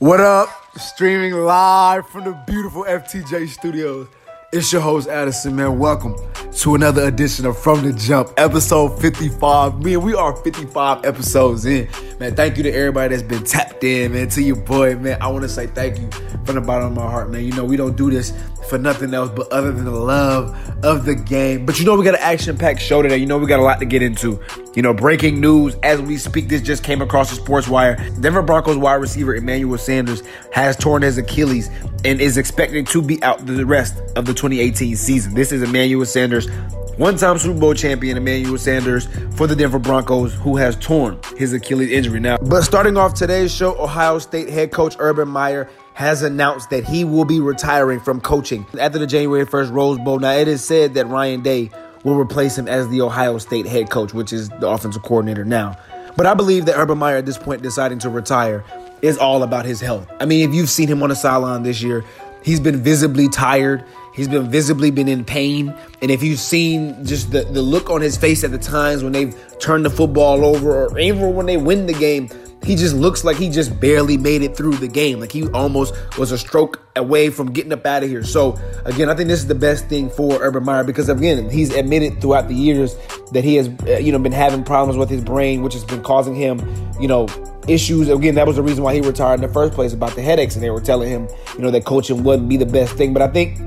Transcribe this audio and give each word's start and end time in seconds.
What 0.00 0.18
up? 0.18 0.48
Streaming 0.76 1.34
live 1.34 2.08
from 2.08 2.24
the 2.24 2.32
beautiful 2.48 2.82
FTJ 2.82 3.48
studios. 3.48 4.08
It's 4.52 4.72
your 4.72 4.82
host, 4.82 5.08
Addison, 5.08 5.54
man. 5.54 5.78
Welcome 5.78 6.16
to 6.50 6.74
another 6.74 7.06
edition 7.06 7.46
of 7.46 7.56
From 7.56 7.84
the 7.84 7.92
Jump, 7.92 8.30
episode 8.36 9.00
55. 9.00 9.84
Man, 9.84 10.02
we 10.02 10.12
are 10.12 10.34
55 10.34 11.04
episodes 11.04 11.64
in. 11.64 11.88
Man, 12.18 12.34
thank 12.34 12.56
you 12.56 12.64
to 12.64 12.72
everybody 12.72 13.14
that's 13.14 13.22
been 13.22 13.44
tapped 13.44 13.84
in, 13.84 14.14
man. 14.14 14.28
To 14.30 14.42
your 14.42 14.56
boy, 14.56 14.96
man. 14.96 15.16
I 15.22 15.28
want 15.28 15.42
to 15.42 15.48
say 15.48 15.68
thank 15.68 16.00
you 16.00 16.10
from 16.44 16.56
the 16.56 16.60
bottom 16.60 16.88
of 16.88 16.94
my 16.94 17.08
heart, 17.08 17.30
man. 17.30 17.44
You 17.44 17.52
know, 17.52 17.64
we 17.64 17.76
don't 17.76 17.96
do 17.96 18.10
this 18.10 18.32
for 18.68 18.78
nothing 18.78 19.14
else 19.14 19.30
but 19.34 19.50
other 19.52 19.72
than 19.72 19.84
the 19.84 19.90
love 19.90 20.56
of 20.84 21.04
the 21.04 21.14
game. 21.14 21.66
But 21.66 21.78
you 21.78 21.84
know, 21.84 21.96
we 21.96 22.04
got 22.04 22.14
an 22.14 22.20
action 22.20 22.56
packed 22.56 22.80
show 22.80 23.02
today. 23.02 23.16
You 23.16 23.26
know, 23.26 23.38
we 23.38 23.46
got 23.46 23.60
a 23.60 23.62
lot 23.62 23.78
to 23.80 23.86
get 23.86 24.02
into. 24.02 24.40
You 24.74 24.82
know, 24.82 24.92
breaking 24.92 25.40
news 25.40 25.76
as 25.82 26.00
we 26.00 26.16
speak, 26.16 26.48
this 26.48 26.60
just 26.60 26.82
came 26.82 27.00
across 27.00 27.30
the 27.30 27.36
sports 27.36 27.68
wire. 27.68 27.96
Denver 28.20 28.42
Broncos 28.42 28.76
wide 28.76 28.94
receiver 28.94 29.34
Emmanuel 29.34 29.78
Sanders 29.78 30.22
has 30.52 30.76
torn 30.76 31.02
his 31.02 31.18
Achilles 31.18 31.68
and 32.04 32.20
is 32.20 32.36
expected 32.36 32.86
to 32.88 33.00
be 33.00 33.22
out 33.22 33.44
the 33.46 33.64
rest 33.64 33.96
of 34.16 34.26
the 34.26 34.34
2018 34.34 34.96
season. 34.96 35.34
This 35.34 35.52
is 35.52 35.62
Emmanuel 35.62 36.04
Sanders 36.04 36.48
one 36.96 37.16
time 37.16 37.38
Super 37.38 37.58
Bowl 37.58 37.74
champion 37.74 38.16
Emmanuel 38.16 38.56
Sanders 38.56 39.08
for 39.36 39.46
the 39.46 39.56
Denver 39.56 39.78
Broncos, 39.78 40.34
who 40.34 40.56
has 40.56 40.76
torn 40.76 41.18
his 41.36 41.52
Achilles 41.52 41.90
injury 41.90 42.20
now. 42.20 42.36
But 42.38 42.62
starting 42.62 42.96
off 42.96 43.14
today's 43.14 43.52
show, 43.52 43.76
Ohio 43.82 44.18
State 44.18 44.48
head 44.48 44.70
coach 44.70 44.94
Urban 44.98 45.28
Meyer 45.28 45.68
has 45.94 46.22
announced 46.22 46.70
that 46.70 46.84
he 46.84 47.04
will 47.04 47.24
be 47.24 47.40
retiring 47.40 48.00
from 48.00 48.20
coaching 48.20 48.66
after 48.78 48.98
the 48.98 49.06
January 49.06 49.46
1st 49.46 49.72
Rose 49.72 49.98
Bowl. 49.98 50.18
Now, 50.18 50.32
it 50.32 50.48
is 50.48 50.62
said 50.62 50.94
that 50.94 51.06
Ryan 51.06 51.40
Day 51.42 51.70
will 52.02 52.16
replace 52.16 52.58
him 52.58 52.68
as 52.68 52.88
the 52.88 53.00
Ohio 53.00 53.38
State 53.38 53.66
head 53.66 53.90
coach, 53.90 54.12
which 54.12 54.32
is 54.32 54.48
the 54.48 54.68
offensive 54.68 55.02
coordinator 55.02 55.44
now. 55.44 55.78
But 56.16 56.26
I 56.26 56.34
believe 56.34 56.66
that 56.66 56.76
Urban 56.76 56.98
Meyer 56.98 57.16
at 57.16 57.26
this 57.26 57.38
point 57.38 57.62
deciding 57.62 58.00
to 58.00 58.10
retire 58.10 58.64
is 59.02 59.18
all 59.18 59.42
about 59.42 59.64
his 59.64 59.80
health. 59.80 60.10
I 60.20 60.26
mean, 60.26 60.48
if 60.48 60.54
you've 60.54 60.70
seen 60.70 60.88
him 60.88 61.02
on 61.02 61.08
the 61.08 61.16
sideline 61.16 61.62
this 61.62 61.82
year, 61.82 62.04
he's 62.42 62.60
been 62.60 62.82
visibly 62.82 63.28
tired. 63.28 63.84
He's 64.14 64.28
been 64.28 64.48
visibly 64.48 64.90
been 64.90 65.08
in 65.08 65.24
pain. 65.24 65.74
And 66.02 66.10
if 66.10 66.22
you've 66.22 66.38
seen 66.38 67.04
just 67.04 67.32
the, 67.32 67.42
the 67.42 67.62
look 67.62 67.90
on 67.90 68.00
his 68.00 68.16
face 68.16 68.44
at 68.44 68.52
the 68.52 68.58
times 68.58 69.02
when 69.02 69.12
they've 69.12 69.34
turned 69.58 69.84
the 69.84 69.90
football 69.90 70.44
over 70.44 70.86
or 70.86 70.98
even 70.98 71.34
when 71.34 71.46
they 71.46 71.56
win 71.56 71.86
the 71.86 71.94
game, 71.94 72.28
he 72.64 72.76
just 72.76 72.94
looks 72.94 73.24
like 73.24 73.36
he 73.36 73.50
just 73.50 73.78
barely 73.78 74.16
made 74.16 74.42
it 74.42 74.56
through 74.56 74.76
the 74.76 74.88
game. 74.88 75.20
Like 75.20 75.32
he 75.32 75.46
almost 75.48 75.94
was 76.18 76.32
a 76.32 76.38
stroke 76.38 76.80
away 76.96 77.30
from 77.30 77.52
getting 77.52 77.72
up 77.72 77.84
out 77.84 78.02
of 78.02 78.08
here. 78.08 78.24
So 78.24 78.58
again, 78.84 79.10
I 79.10 79.14
think 79.14 79.28
this 79.28 79.40
is 79.40 79.46
the 79.46 79.54
best 79.54 79.88
thing 79.88 80.08
for 80.08 80.40
Urban 80.40 80.64
Meyer 80.64 80.84
because 80.84 81.08
again, 81.08 81.50
he's 81.50 81.74
admitted 81.74 82.20
throughout 82.20 82.48
the 82.48 82.54
years 82.54 82.96
that 83.32 83.44
he 83.44 83.56
has, 83.56 83.68
uh, 83.86 83.98
you 83.98 84.12
know, 84.12 84.18
been 84.18 84.32
having 84.32 84.64
problems 84.64 84.96
with 84.96 85.10
his 85.10 85.22
brain, 85.22 85.62
which 85.62 85.74
has 85.74 85.84
been 85.84 86.02
causing 86.02 86.34
him, 86.34 86.60
you 86.98 87.08
know, 87.08 87.28
issues. 87.68 88.08
Again, 88.08 88.34
that 88.36 88.46
was 88.46 88.56
the 88.56 88.62
reason 88.62 88.82
why 88.82 88.94
he 88.94 89.00
retired 89.00 89.40
in 89.40 89.46
the 89.46 89.52
first 89.52 89.74
place 89.74 89.92
about 89.92 90.14
the 90.14 90.22
headaches, 90.22 90.54
and 90.54 90.62
they 90.62 90.70
were 90.70 90.80
telling 90.80 91.10
him, 91.10 91.28
you 91.56 91.62
know, 91.62 91.70
that 91.70 91.84
coaching 91.84 92.24
wouldn't 92.24 92.48
be 92.48 92.56
the 92.56 92.66
best 92.66 92.94
thing. 92.96 93.12
But 93.12 93.22
I 93.22 93.28
think 93.28 93.58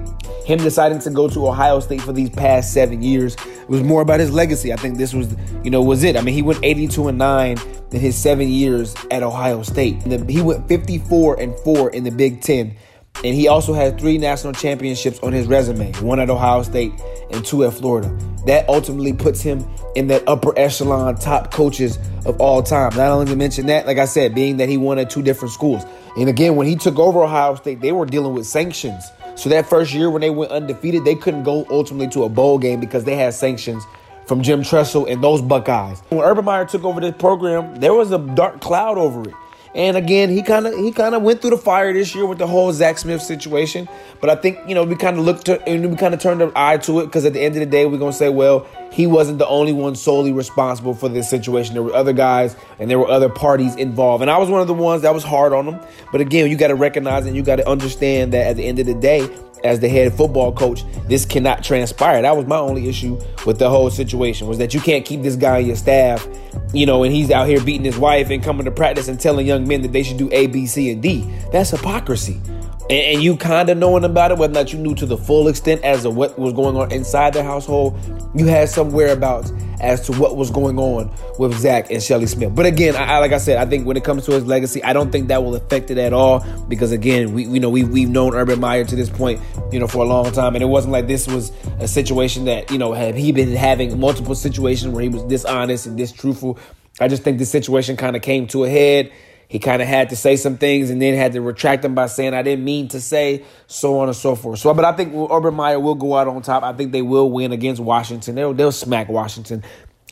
him 0.48 0.60
deciding 0.60 1.00
to 1.00 1.10
go 1.10 1.28
to 1.28 1.46
Ohio 1.46 1.82
State 1.82 2.02
for 2.02 2.14
these 2.14 2.30
past 2.30 2.72
seven 2.72 3.02
years 3.04 3.36
was 3.68 3.84
more 3.84 4.02
about 4.02 4.22
his 4.22 4.32
legacy. 4.32 4.72
I 4.72 4.78
think 4.78 4.98
this 4.98 5.14
was, 5.14 5.36
you 5.62 5.70
know, 5.70 5.84
was 5.84 6.06
it. 6.06 6.16
I 6.16 6.22
mean, 6.22 6.34
he 6.34 6.42
went 6.42 6.60
82 6.64 7.10
and 7.10 7.18
nine 7.18 7.58
in 7.92 8.00
his 8.00 8.16
seven 8.16 8.48
years 8.48 8.96
at 9.12 9.24
Ohio 9.24 9.62
State. 9.64 10.04
He 10.30 10.42
went 10.42 10.66
54 10.70 11.42
and 11.42 11.54
four 11.60 11.90
in 11.90 12.06
the 12.06 12.12
Big 12.12 12.40
Ten. 12.42 12.78
And 13.26 13.36
he 13.36 13.50
also 13.50 13.74
had 13.74 14.00
three 14.00 14.18
national 14.18 14.54
championships 14.54 15.20
on 15.20 15.34
his 15.34 15.48
resume 15.48 15.92
one 15.96 16.22
at 16.22 16.30
Ohio 16.30 16.64
State 16.64 16.94
and 17.30 17.44
two 17.44 17.66
at 17.66 17.74
Florida. 17.74 18.08
That 18.46 18.70
ultimately 18.70 19.12
puts 19.12 19.42
him 19.42 19.68
in 19.98 20.08
that 20.08 20.24
upper 20.28 20.58
echelon 20.58 21.16
top 21.16 21.52
coaches 21.52 22.00
of 22.26 22.40
all 22.40 22.64
time. 22.64 22.96
Not 22.96 23.12
only 23.12 23.26
to 23.26 23.36
mention 23.36 23.66
that, 23.66 23.86
like 23.86 23.98
I 23.98 24.06
said, 24.06 24.34
being 24.34 24.56
that 24.58 24.70
he 24.70 24.78
won 24.78 24.98
at 24.98 25.10
two 25.10 25.24
different 25.24 25.54
schools. 25.54 25.84
And 26.16 26.30
again, 26.30 26.56
when 26.56 26.68
he 26.68 26.78
took 26.78 26.98
over 26.98 27.22
Ohio 27.22 27.56
State, 27.56 27.82
they 27.82 27.92
were 27.92 28.06
dealing 28.06 28.34
with 28.34 28.46
sanctions 28.46 29.12
so 29.38 29.50
that 29.50 29.70
first 29.70 29.94
year 29.94 30.10
when 30.10 30.22
they 30.22 30.32
went 30.32 30.52
undefeated, 30.52 31.06
they 31.06 31.14
couldn't 31.14 31.44
go 31.44 31.66
ultimately 31.70 32.08
to 32.10 32.24
a 32.24 32.30
bowl 32.30 32.58
game 32.58 32.80
because 32.80 33.04
they 33.04 33.16
had 33.16 33.36
sanctions 33.36 33.84
from 34.26 34.42
Jim 34.42 34.64
Tressel 34.64 35.06
and 35.06 35.24
those 35.24 35.42
Buckeyes. 35.42 36.02
When 36.10 36.22
Urban 36.22 36.44
Meyer 36.44 36.66
took 36.66 36.84
over 36.84 37.00
this 37.00 37.16
program, 37.18 37.76
there 37.76 37.94
was 37.94 38.12
a 38.12 38.18
dark 38.18 38.62
cloud 38.62 38.98
over 38.98 39.30
it. 39.30 39.36
And 39.76 39.98
again, 39.98 40.30
he 40.30 40.42
kind 40.42 40.66
of 40.66 40.74
he 40.74 40.92
kind 40.92 41.16
of 41.16 41.22
went 41.22 41.42
through 41.42 41.52
the 41.52 41.58
fire 41.58 41.94
this 41.94 42.16
year 42.16 42.26
with 42.26 42.38
the 42.38 42.48
whole 42.48 42.72
Zach 42.74 42.98
Smith 42.98 43.22
situation. 43.22 43.88
But 44.20 44.30
I 44.30 44.36
think 44.36 44.60
you 44.68 44.76
know 44.76 44.84
we 44.84 44.96
kind 44.96 45.18
of 45.18 45.26
looked 45.26 45.46
to 45.46 45.62
and 45.68 45.90
we 45.90 45.96
kind 45.96 46.14
of 46.14 46.20
turned 46.20 46.42
our 46.42 46.52
eye 46.56 46.78
to 46.78 47.02
it 47.02 47.06
because 47.06 47.26
at 47.26 47.34
the 47.34 47.42
end 47.42 47.56
of 47.56 47.60
the 47.60 47.66
day, 47.66 47.86
we're 47.86 47.98
gonna 47.98 48.14
say, 48.14 48.30
well, 48.30 48.68
he 48.92 49.06
wasn't 49.06 49.38
the 49.38 49.48
only 49.48 49.74
one 49.74 49.96
solely 49.96 50.32
responsible 50.32 50.94
for 50.94 51.10
this 51.10 51.30
situation. 51.30 51.74
There 51.74 51.84
were 51.84 51.94
other 51.94 52.14
guys 52.14 52.56
and 52.80 52.90
there 52.90 53.00
were 53.00 53.10
other 53.10 53.30
parties 53.30 53.76
involved, 53.76 54.22
and 54.22 54.32
I 54.32 54.38
was 54.38 54.50
one 54.50 54.62
of 54.62 54.68
the 54.68 54.74
ones 54.74 55.04
that 55.04 55.14
was 55.14 55.24
hard 55.24 55.54
on 55.54 55.68
him. 55.68 55.80
But 56.12 56.22
again, 56.22 56.50
you 56.50 56.58
got 56.58 56.68
to 56.68 56.76
recognize 56.76 57.26
and 57.26 57.36
you 57.36 57.44
got 57.44 57.58
to 57.58 57.70
understand 57.70 58.34
that 58.34 58.48
at 58.48 58.56
the 58.56 58.66
end 58.66 58.80
of 58.80 58.86
the 58.86 58.96
day, 58.96 59.30
as 59.64 59.80
the 59.80 59.90
head 59.90 60.14
football 60.14 60.52
coach, 60.52 60.84
this 61.08 61.26
cannot 61.26 61.64
transpire. 61.64 62.22
That 62.22 62.36
was 62.36 62.46
my 62.46 62.58
only 62.58 62.88
issue 62.88 63.20
with 63.46 63.60
the 63.60 63.70
whole 63.70 63.90
situation 63.90 64.48
was 64.48 64.58
that 64.58 64.74
you 64.74 64.80
can't 64.80 65.06
keep 65.06 65.22
this 65.22 65.36
guy 65.36 65.60
on 65.60 65.66
your 65.66 65.76
staff, 65.76 66.28
you 66.74 66.86
know, 66.86 67.04
and 67.04 67.14
he's 67.14 67.32
out 67.32 67.48
here 67.48 67.62
beating 67.62 67.86
his 67.86 67.98
wife 67.98 68.30
and 68.30 68.44
coming 68.44 68.66
to 68.66 68.72
practice 68.72 69.08
and 69.08 69.20
telling 69.20 69.46
young 69.48 69.68
men 69.68 69.82
that 69.82 69.92
they 69.92 70.04
should 70.04 70.18
do 70.18 70.30
A, 70.32 70.48
B, 70.48 70.66
C, 70.66 70.92
and 70.92 71.02
D. 71.02 71.22
That's 71.52 71.72
hypocrisy 71.72 72.42
and, 72.90 73.16
and 73.16 73.24
you 73.24 73.36
kind 73.38 73.70
of 73.70 73.78
knowing 73.78 74.04
about 74.04 74.32
it, 74.32 74.38
whether 74.38 74.52
or 74.52 74.64
not 74.64 74.74
you 74.74 74.80
knew 74.80 74.96
to 74.96 75.06
the 75.06 75.18
full 75.18 75.48
extent 75.48 75.84
as 75.84 76.04
to 76.04 76.10
what 76.10 76.38
was 76.40 76.54
going 76.54 76.76
on 76.78 76.92
inside 76.92 77.34
the 77.34 77.44
household, 77.44 78.00
you 78.36 78.46
had 78.46 78.70
some 78.70 78.92
whereabouts 78.92 79.52
as 79.80 80.02
to 80.08 80.14
what 80.14 80.36
was 80.36 80.50
going 80.52 80.78
on 80.80 81.12
with 81.38 81.54
Zach 81.58 81.92
and 81.92 82.02
Shelly 82.02 82.26
Smith. 82.26 82.54
But 82.56 82.66
again, 82.66 82.96
I, 82.96 83.20
like 83.20 83.32
I 83.32 83.38
said, 83.38 83.58
I 83.58 83.70
think 83.70 83.86
when 83.86 83.98
it 83.98 84.04
comes 84.04 84.26
to 84.26 84.32
his 84.32 84.46
legacy, 84.46 84.84
I 84.84 84.94
don't 84.94 85.12
think 85.12 85.28
that 85.28 85.44
will 85.44 85.56
affect 85.56 85.92
it 85.92 85.98
at 85.98 86.14
all 86.14 86.46
because 86.68 86.92
again, 86.92 87.34
we 87.34 87.46
you 87.46 87.60
know 87.60 87.70
we 87.70 87.84
we've 87.84 88.10
known 88.10 88.34
Urban 88.34 88.60
Meyer 88.60 88.86
to 88.86 88.96
this 88.96 89.10
point, 89.10 89.42
you 89.72 89.80
know, 89.80 89.88
for 89.88 90.04
a 90.04 90.08
long 90.08 90.32
time, 90.32 90.56
and 90.56 90.64
it 90.64 90.68
wasn't 90.68 90.92
like 90.92 91.08
this 91.08 91.28
was 91.28 91.52
a 91.80 91.88
situation 91.88 92.46
that 92.46 92.72
you 92.72 92.78
know 92.78 92.94
had 92.94 93.16
he 93.16 93.32
been 93.32 93.56
having 93.56 94.00
multiple 94.00 94.36
situations 94.36 94.94
where 94.94 95.04
he 95.04 95.10
was 95.10 95.24
dishonest 95.24 95.86
and 95.86 95.98
distruthful. 95.98 96.58
I 97.00 97.08
just 97.08 97.22
think 97.24 97.38
this 97.38 97.52
situation 97.52 97.96
kind 97.96 98.16
of 98.16 98.24
came 98.24 98.48
to 98.48 98.64
a 98.64 98.70
head 98.70 99.12
he 99.48 99.60
kind 99.60 99.82
of 99.82 99.88
had 99.88 100.10
to 100.10 100.16
say 100.16 100.36
some 100.36 100.58
things 100.58 100.90
and 100.90 101.02
then 101.02 101.14
had 101.14 101.34
to 101.34 101.42
retract 101.42 101.82
them 101.82 101.96
by 101.96 102.08
saying 102.08 102.34
I 102.34 102.42
didn't 102.42 102.66
mean 102.66 102.90
to 102.90 103.00
say 103.00 103.46
so 103.68 104.00
on 104.00 104.08
and 104.08 104.16
so 104.16 104.36
forth. 104.36 104.60
So, 104.60 104.74
but 104.74 104.86
I 104.86 104.92
think 104.92 105.14
Urban 105.32 105.54
Meyer 105.54 105.80
will 105.80 105.96
go 105.96 106.16
out 106.16 106.28
on 106.28 106.42
top. 106.42 106.64
I 106.64 106.74
think 106.74 106.92
they 106.92 107.02
will 107.02 107.30
win 107.30 107.52
against 107.52 107.82
Washington. 107.82 108.36
They'll 108.36 108.54
they'll 108.54 108.72
smack 108.72 109.08
Washington. 109.10 109.64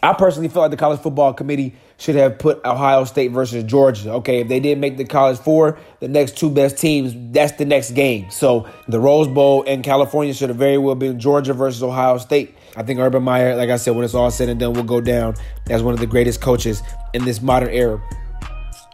I 0.04 0.14
personally 0.14 0.50
feel 0.50 0.62
like 0.62 0.72
the 0.72 0.78
college 0.78 1.00
football 1.00 1.34
committee 1.34 1.74
should 1.98 2.16
have 2.16 2.38
put 2.38 2.64
Ohio 2.64 3.06
State 3.06 3.32
versus 3.32 3.64
Georgia. 3.64 4.12
Okay, 4.14 4.42
if 4.42 4.48
they 4.48 4.60
didn't 4.60 4.80
make 4.80 4.98
the 4.98 5.06
college 5.06 5.40
four, 5.40 5.80
the 6.00 6.08
next 6.08 6.38
two 6.38 6.52
best 6.52 6.78
teams, 6.78 7.16
that's 7.34 7.54
the 7.54 7.66
next 7.66 7.92
game. 7.92 8.30
So 8.30 8.70
the 8.88 9.00
Rose 9.00 9.28
Bowl 9.28 9.64
in 9.64 9.82
California 9.82 10.34
should 10.34 10.50
have 10.50 10.60
very 10.60 10.78
well 10.78 10.96
been 10.96 11.20
Georgia 11.20 11.54
versus 11.54 11.82
Ohio 11.82 12.20
State. 12.20 12.56
I 12.76 12.84
think 12.84 13.00
Urban 13.00 13.24
Meyer, 13.24 13.56
like 13.56 13.70
I 13.70 13.78
said, 13.78 13.96
when 13.96 14.06
it's 14.06 14.14
all 14.14 14.30
said 14.30 14.48
and 14.48 14.60
done, 14.60 14.74
will 14.74 14.84
go 14.84 15.02
down 15.02 15.36
as 15.70 15.82
one 15.82 15.94
of 15.94 16.00
the 16.00 16.08
greatest 16.08 16.40
coaches 16.40 16.84
in 17.14 17.26
this 17.26 17.42
modern 17.42 17.70
era. 17.70 18.00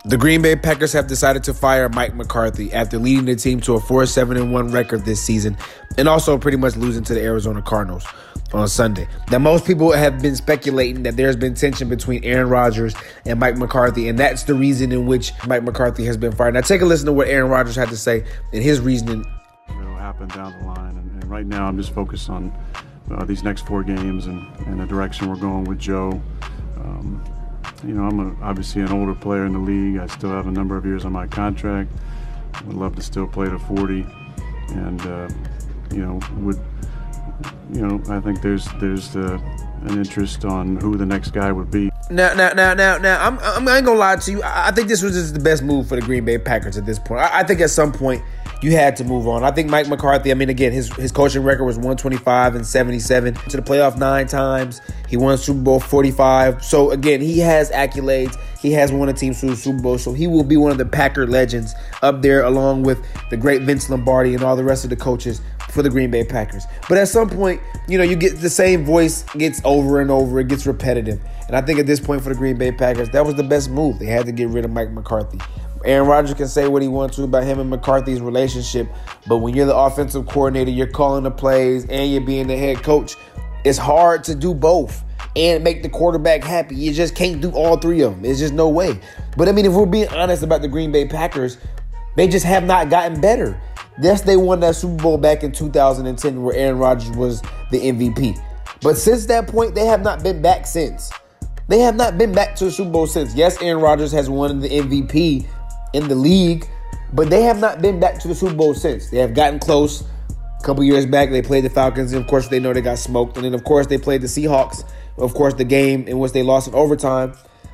The 0.04 0.18
Green 0.18 0.42
Bay 0.42 0.56
Packers 0.56 0.94
have 0.94 1.06
decided 1.06 1.44
to 1.44 1.54
fire 1.54 1.88
Mike 1.88 2.16
McCarthy 2.16 2.74
after 2.74 2.98
leading 2.98 3.26
the 3.26 3.36
team 3.36 3.60
to 3.62 3.76
a 3.76 3.80
4 3.80 4.08
7 4.08 4.52
1 4.52 4.72
record 4.72 5.06
this 5.06 5.22
season 5.22 5.56
and 5.96 6.08
also 6.08 6.40
pretty 6.40 6.58
much 6.58 6.76
losing 6.76 7.04
to 7.04 7.14
the 7.14 7.22
Arizona 7.22 7.62
Cardinals 7.62 8.04
on 8.52 8.68
Sunday. 8.68 9.08
Now, 9.30 9.38
most 9.38 9.64
people 9.64 9.92
have 9.92 10.20
been 10.20 10.36
speculating 10.36 11.04
that 11.04 11.18
there's 11.18 11.36
been 11.36 11.54
tension 11.54 11.88
between 11.88 12.24
Aaron 12.24 12.50
Rodgers 12.50 12.96
and 13.28 13.40
Mike 13.40 13.58
McCarthy, 13.58 14.10
and 14.10 14.18
that's 14.18 14.42
the 14.44 14.56
reason 14.56 14.92
in 14.92 15.06
which 15.06 15.34
Mike 15.46 15.64
McCarthy 15.64 16.04
has 16.06 16.18
been 16.18 16.32
fired. 16.32 16.56
Now, 16.56 16.62
take 16.62 16.82
a 16.82 16.86
listen 16.86 17.06
to 17.06 17.14
what 17.14 17.28
Aaron 17.28 17.52
Rodgers 17.52 17.76
had 17.76 17.90
to 17.90 17.98
say 17.98 18.26
and 18.54 18.64
his 18.64 18.80
reasoning. 18.80 19.24
It'll 19.70 19.96
happen 19.96 20.30
down 20.30 20.58
the 20.60 20.66
line, 20.66 20.98
and, 20.98 21.22
and 21.22 21.30
right 21.30 21.46
now 21.46 21.68
I'm 21.68 21.78
just 21.78 21.94
focused 21.94 22.28
on 22.28 22.52
uh, 23.12 23.24
these 23.26 23.44
next 23.44 23.68
four 23.68 23.84
games 23.84 24.26
and, 24.26 24.48
and 24.66 24.80
the 24.80 24.88
direction 24.88 25.30
we're 25.30 25.36
going 25.36 25.66
with 25.66 25.78
Joe. 25.78 26.20
Um, 26.78 27.24
you 27.84 27.94
know, 27.94 28.04
I'm 28.04 28.20
a, 28.20 28.44
obviously 28.44 28.82
an 28.82 28.92
older 28.92 29.16
player 29.16 29.46
in 29.46 29.54
the 29.54 29.60
league. 29.60 29.98
I 29.98 30.08
still 30.08 30.30
have 30.30 30.48
a 30.48 30.52
number 30.52 30.78
of 30.78 30.86
years 30.86 31.06
on 31.06 31.12
my 31.12 31.28
contract. 31.28 31.92
Would 32.66 32.76
love 32.76 32.96
to 32.96 33.02
still 33.02 33.28
play 33.28 33.50
to 33.50 33.58
40, 33.58 34.06
and 34.70 35.02
uh, 35.02 35.30
you 35.92 36.06
know, 36.06 36.20
would 36.38 36.60
you 37.74 37.88
know, 37.88 38.02
I 38.10 38.20
think 38.20 38.42
there's 38.42 38.68
there's 38.80 39.16
uh, 39.16 39.40
an 39.84 39.98
interest 39.98 40.46
on 40.46 40.78
who 40.78 40.98
the 40.98 41.06
next 41.06 41.32
guy 41.32 41.52
would 41.52 41.72
be. 41.72 41.92
Now, 42.10 42.34
now, 42.34 42.54
now, 42.54 42.74
now, 42.74 42.98
now, 42.98 43.26
I'm, 43.26 43.40
I'm 43.40 43.68
I 43.68 43.78
ain't 43.78 43.86
gonna 43.86 43.98
lie 43.98 44.18
to 44.18 44.32
you. 44.32 44.42
I 44.44 44.72
think 44.72 44.88
this 44.88 45.02
was 45.02 45.14
just 45.14 45.34
the 45.34 45.40
best 45.40 45.64
move 45.64 45.88
for 45.88 45.96
the 45.96 46.02
Green 46.02 46.26
Bay 46.26 46.38
Packers 46.38 46.78
at 46.78 46.86
this 46.86 47.00
point. 47.00 47.22
I, 47.22 47.40
I 47.40 47.44
think 47.44 47.62
at 47.62 47.70
some 47.70 47.92
point 47.92 48.22
you 48.62 48.72
had 48.72 48.96
to 48.98 49.04
move 49.04 49.28
on. 49.28 49.44
I 49.44 49.52
think 49.52 49.70
Mike 49.70 49.88
McCarthy, 49.88 50.30
I 50.30 50.36
mean, 50.36 50.50
again, 50.50 50.72
his, 50.72 50.94
his 50.96 51.12
coaching 51.12 51.44
record 51.44 51.66
was 51.66 51.78
125 51.78 52.56
and 52.56 52.66
77 52.66 53.34
to 53.34 53.58
the 53.58 53.64
playoff 53.64 53.98
nine 53.98 54.28
times. 54.28 54.82
He 55.10 55.18
won 55.18 55.38
Super 55.38 55.62
Bowl 55.62 55.80
45. 55.80 56.64
So, 56.64 56.92
again, 56.92 57.22
he 57.22 57.40
has 57.40 57.72
accolades. 57.72 58.38
He 58.60 58.72
has 58.74 58.92
won 58.92 59.10
a 59.10 59.14
team 59.14 59.34
to 59.34 59.48
the 59.48 59.56
Super 59.56 59.82
Bowl. 59.82 59.98
So, 59.98 60.14
he 60.14 60.28
will 60.28 60.44
be 60.44 60.58
one 60.58 60.72
of 60.72 60.78
the 60.78 60.86
Packer 60.86 61.26
legends 61.26 61.74
up 62.04 62.22
there, 62.22 62.44
along 62.44 62.84
with 62.84 63.04
the 63.32 63.38
great 63.38 63.64
Vince 63.64 63.90
Lombardi 63.90 64.36
and 64.36 64.44
all 64.44 64.56
the 64.56 64.64
rest 64.64 64.84
of 64.84 64.92
the 64.92 64.96
coaches 64.96 65.42
for 65.72 65.82
the 65.82 65.90
Green 65.90 66.12
Bay 66.12 66.24
Packers. 66.24 66.66
But 66.90 66.98
at 66.98 67.08
some 67.08 67.30
point, 67.30 67.62
you 67.88 67.98
know, 67.98 68.04
you 68.04 68.16
get 68.16 68.40
the 68.40 68.50
same 68.50 68.86
voice 68.86 69.24
gets 69.38 69.62
over 69.64 70.02
and 70.02 70.12
over, 70.12 70.40
it 70.40 70.48
gets 70.48 70.66
repetitive. 70.66 71.20
And 71.48 71.56
I 71.56 71.62
think 71.62 71.80
at 71.80 71.86
this 71.86 72.00
point 72.00 72.22
for 72.22 72.30
the 72.30 72.36
Green 72.36 72.58
Bay 72.58 72.72
Packers, 72.72 73.10
that 73.10 73.26
was 73.26 73.36
the 73.36 73.44
best 73.44 73.70
move. 73.70 74.00
They 74.00 74.06
had 74.06 74.26
to 74.26 74.32
get 74.32 74.50
rid 74.50 74.66
of 74.66 74.72
Mike 74.72 74.92
McCarthy. 74.92 75.40
Aaron 75.84 76.08
Rodgers 76.08 76.36
can 76.36 76.48
say 76.48 76.68
what 76.68 76.82
he 76.82 76.88
wants 76.88 77.16
to 77.16 77.24
about 77.24 77.44
him 77.44 77.60
and 77.60 77.70
McCarthy's 77.70 78.22
relationship, 78.22 78.88
but 79.28 79.38
when 79.38 79.56
you're 79.56 79.66
the 79.66 79.76
offensive 79.76 80.28
coordinator, 80.28 80.70
you're 80.70 80.86
calling 80.86 81.24
the 81.24 81.32
plays 81.32 81.86
and 81.90 82.12
you're 82.12 82.22
being 82.22 82.48
the 82.48 82.56
head 82.56 82.84
coach, 82.84 83.16
it's 83.64 83.80
hard 83.80 84.24
to 84.26 84.36
do 84.36 84.54
both 84.54 85.04
and 85.36 85.64
make 85.64 85.82
the 85.82 85.90
quarterback 85.90 86.44
happy. 86.44 86.76
You 86.76 86.94
just 86.94 87.16
can't 87.16 87.42
do 87.42 87.52
all 87.52 87.78
three 87.78 88.02
of 88.02 88.14
them. 88.14 88.22
There's 88.22 88.40
just 88.40 88.54
no 88.54 88.70
way. 88.70 89.00
But 89.38 89.48
I 89.48 89.54
mean, 89.54 89.66
if 89.66 89.74
we're 89.74 89.86
being 89.86 90.10
honest 90.10 90.44
about 90.44 90.62
the 90.62 90.68
Green 90.68 90.92
Bay 90.92 91.08
Packers, 91.08 91.58
they 92.16 92.28
just 92.28 92.46
have 92.46 92.64
not 92.64 92.90
gotten 92.90 93.20
better. 93.22 93.60
Yes, 94.00 94.22
they 94.22 94.38
won 94.38 94.60
that 94.62 94.76
Super 94.76 95.02
Bowl 95.02 95.18
back 95.18 95.44
in 95.44 95.52
2010 95.52 96.42
where 96.42 96.56
Aaron 96.56 96.78
Rodgers 96.78 97.12
was 97.12 97.42
the 97.72 97.80
MVP. 97.80 98.40
But 98.82 98.98
since 98.98 99.26
that 99.28 99.48
point, 99.48 99.76
they 99.76 99.86
have 99.86 100.02
not 100.02 100.24
been 100.24 100.42
back 100.42 100.66
since. 100.66 101.12
They 101.68 101.80
have 101.80 101.96
not 101.96 102.18
been 102.18 102.34
back 102.34 102.56
to 102.58 102.66
the 102.66 102.72
Super 102.72 102.92
Bowl 102.92 103.08
since. 103.08 103.36
Yes, 103.36 103.62
Aaron 103.62 103.82
Rodgers 103.82 104.12
has 104.12 104.30
won 104.30 104.60
the 104.60 104.70
MVP 104.70 105.48
in 105.94 106.08
the 106.08 106.16
league, 106.16 106.68
but 107.14 107.30
they 107.30 107.44
have 107.44 107.60
not 107.60 107.82
been 107.82 108.00
back 108.00 108.20
to 108.20 108.28
the 108.28 108.36
Super 108.36 108.56
Bowl 108.56 108.74
since. 108.74 109.10
They 109.10 109.18
have 109.20 109.34
gotten 109.34 109.60
close. 109.60 110.04
A 110.60 110.64
couple 110.64 110.84
years 110.84 111.06
back, 111.06 111.32
they 111.32 111.42
played 111.42 111.64
the 111.64 111.70
Falcons, 111.70 112.14
and 112.14 112.22
of 112.22 112.28
course, 112.28 112.48
they 112.48 112.60
know 112.60 112.74
they 112.74 112.82
got 112.82 113.00
smoked. 113.00 113.36
And 113.36 113.46
then, 113.46 113.54
of 113.54 113.64
course, 113.64 113.88
they 113.88 113.98
played 113.98 114.22
the 114.22 114.28
Seahawks. 114.28 114.84
Of 115.18 115.34
course, 115.34 115.54
the 115.54 115.64
game 115.64 116.08
in 116.08 116.20
which 116.20 116.32
they 116.32 116.44
lost 116.44 116.68
in 116.68 116.76
overtime. 116.76 117.34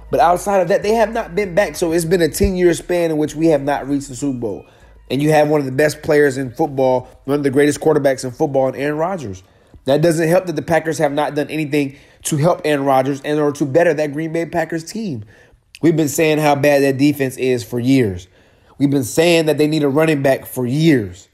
But 0.09 0.19
outside 0.19 0.61
of 0.61 0.67
that, 0.69 0.83
they 0.83 0.93
have 0.93 1.11
not 1.11 1.35
been 1.35 1.53
back. 1.53 1.75
So 1.75 1.91
it's 1.91 2.05
been 2.05 2.21
a 2.21 2.29
10 2.29 2.55
year 2.55 2.73
span 2.73 3.11
in 3.11 3.17
which 3.17 3.35
we 3.35 3.47
have 3.47 3.61
not 3.61 3.87
reached 3.87 4.07
the 4.07 4.15
Super 4.15 4.37
Bowl. 4.37 4.65
And 5.09 5.21
you 5.21 5.31
have 5.31 5.47
one 5.47 5.59
of 5.59 5.65
the 5.65 5.71
best 5.71 6.01
players 6.01 6.37
in 6.37 6.51
football, 6.51 7.07
one 7.25 7.37
of 7.37 7.43
the 7.43 7.49
greatest 7.49 7.79
quarterbacks 7.79 8.25
in 8.25 8.31
football, 8.31 8.67
and 8.67 8.75
Aaron 8.75 8.97
Rodgers. 8.97 9.43
That 9.85 10.01
doesn't 10.01 10.27
help 10.27 10.47
that 10.47 10.55
the 10.57 10.61
Packers 10.61 10.97
have 10.97 11.13
not 11.13 11.33
done 11.33 11.49
anything 11.49 11.97
to 12.23 12.35
help 12.35 12.61
Aaron 12.65 12.83
Rodgers 12.83 13.21
and 13.21 13.39
or 13.39 13.53
to 13.53 13.65
better 13.65 13.93
that 13.93 14.11
Green 14.11 14.33
Bay 14.33 14.45
Packers 14.45 14.83
team. 14.83 15.23
We've 15.81 15.95
been 15.95 16.09
saying 16.09 16.39
how 16.39 16.55
bad 16.55 16.83
that 16.83 16.97
defense 16.97 17.37
is 17.37 17.63
for 17.63 17.79
years. 17.79 18.27
We've 18.77 18.89
been 18.89 19.05
saying 19.05 19.45
that 19.45 19.57
they 19.57 19.67
need 19.67 19.83
a 19.83 19.89
running 19.89 20.21
back 20.21 20.45
for 20.45 20.65
years. 20.65 21.29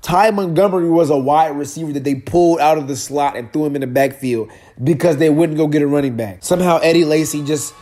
Ty 0.00 0.30
Montgomery 0.30 0.88
was 0.88 1.10
a 1.10 1.18
wide 1.18 1.48
receiver 1.48 1.92
that 1.92 2.04
they 2.04 2.14
pulled 2.14 2.60
out 2.60 2.78
of 2.78 2.88
the 2.88 2.96
slot 2.96 3.36
and 3.36 3.52
threw 3.52 3.66
him 3.66 3.74
in 3.74 3.80
the 3.80 3.86
backfield 3.86 4.50
because 4.82 5.16
they 5.16 5.28
wouldn't 5.28 5.58
go 5.58 5.66
get 5.66 5.82
a 5.82 5.86
running 5.86 6.16
back. 6.16 6.44
Somehow 6.44 6.78
Eddie 6.78 7.04
Lacy 7.04 7.44
just 7.44 7.74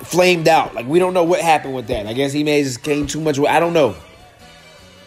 flamed 0.00 0.48
out. 0.48 0.74
Like 0.74 0.86
we 0.86 0.98
don't 0.98 1.14
know 1.14 1.24
what 1.24 1.40
happened 1.40 1.74
with 1.74 1.86
that. 1.86 2.06
I 2.06 2.12
guess 2.12 2.32
he 2.32 2.44
may 2.44 2.62
just 2.62 2.82
came 2.82 3.06
too 3.06 3.20
much. 3.20 3.38
I 3.38 3.60
don't 3.60 3.72
know. 3.72 3.94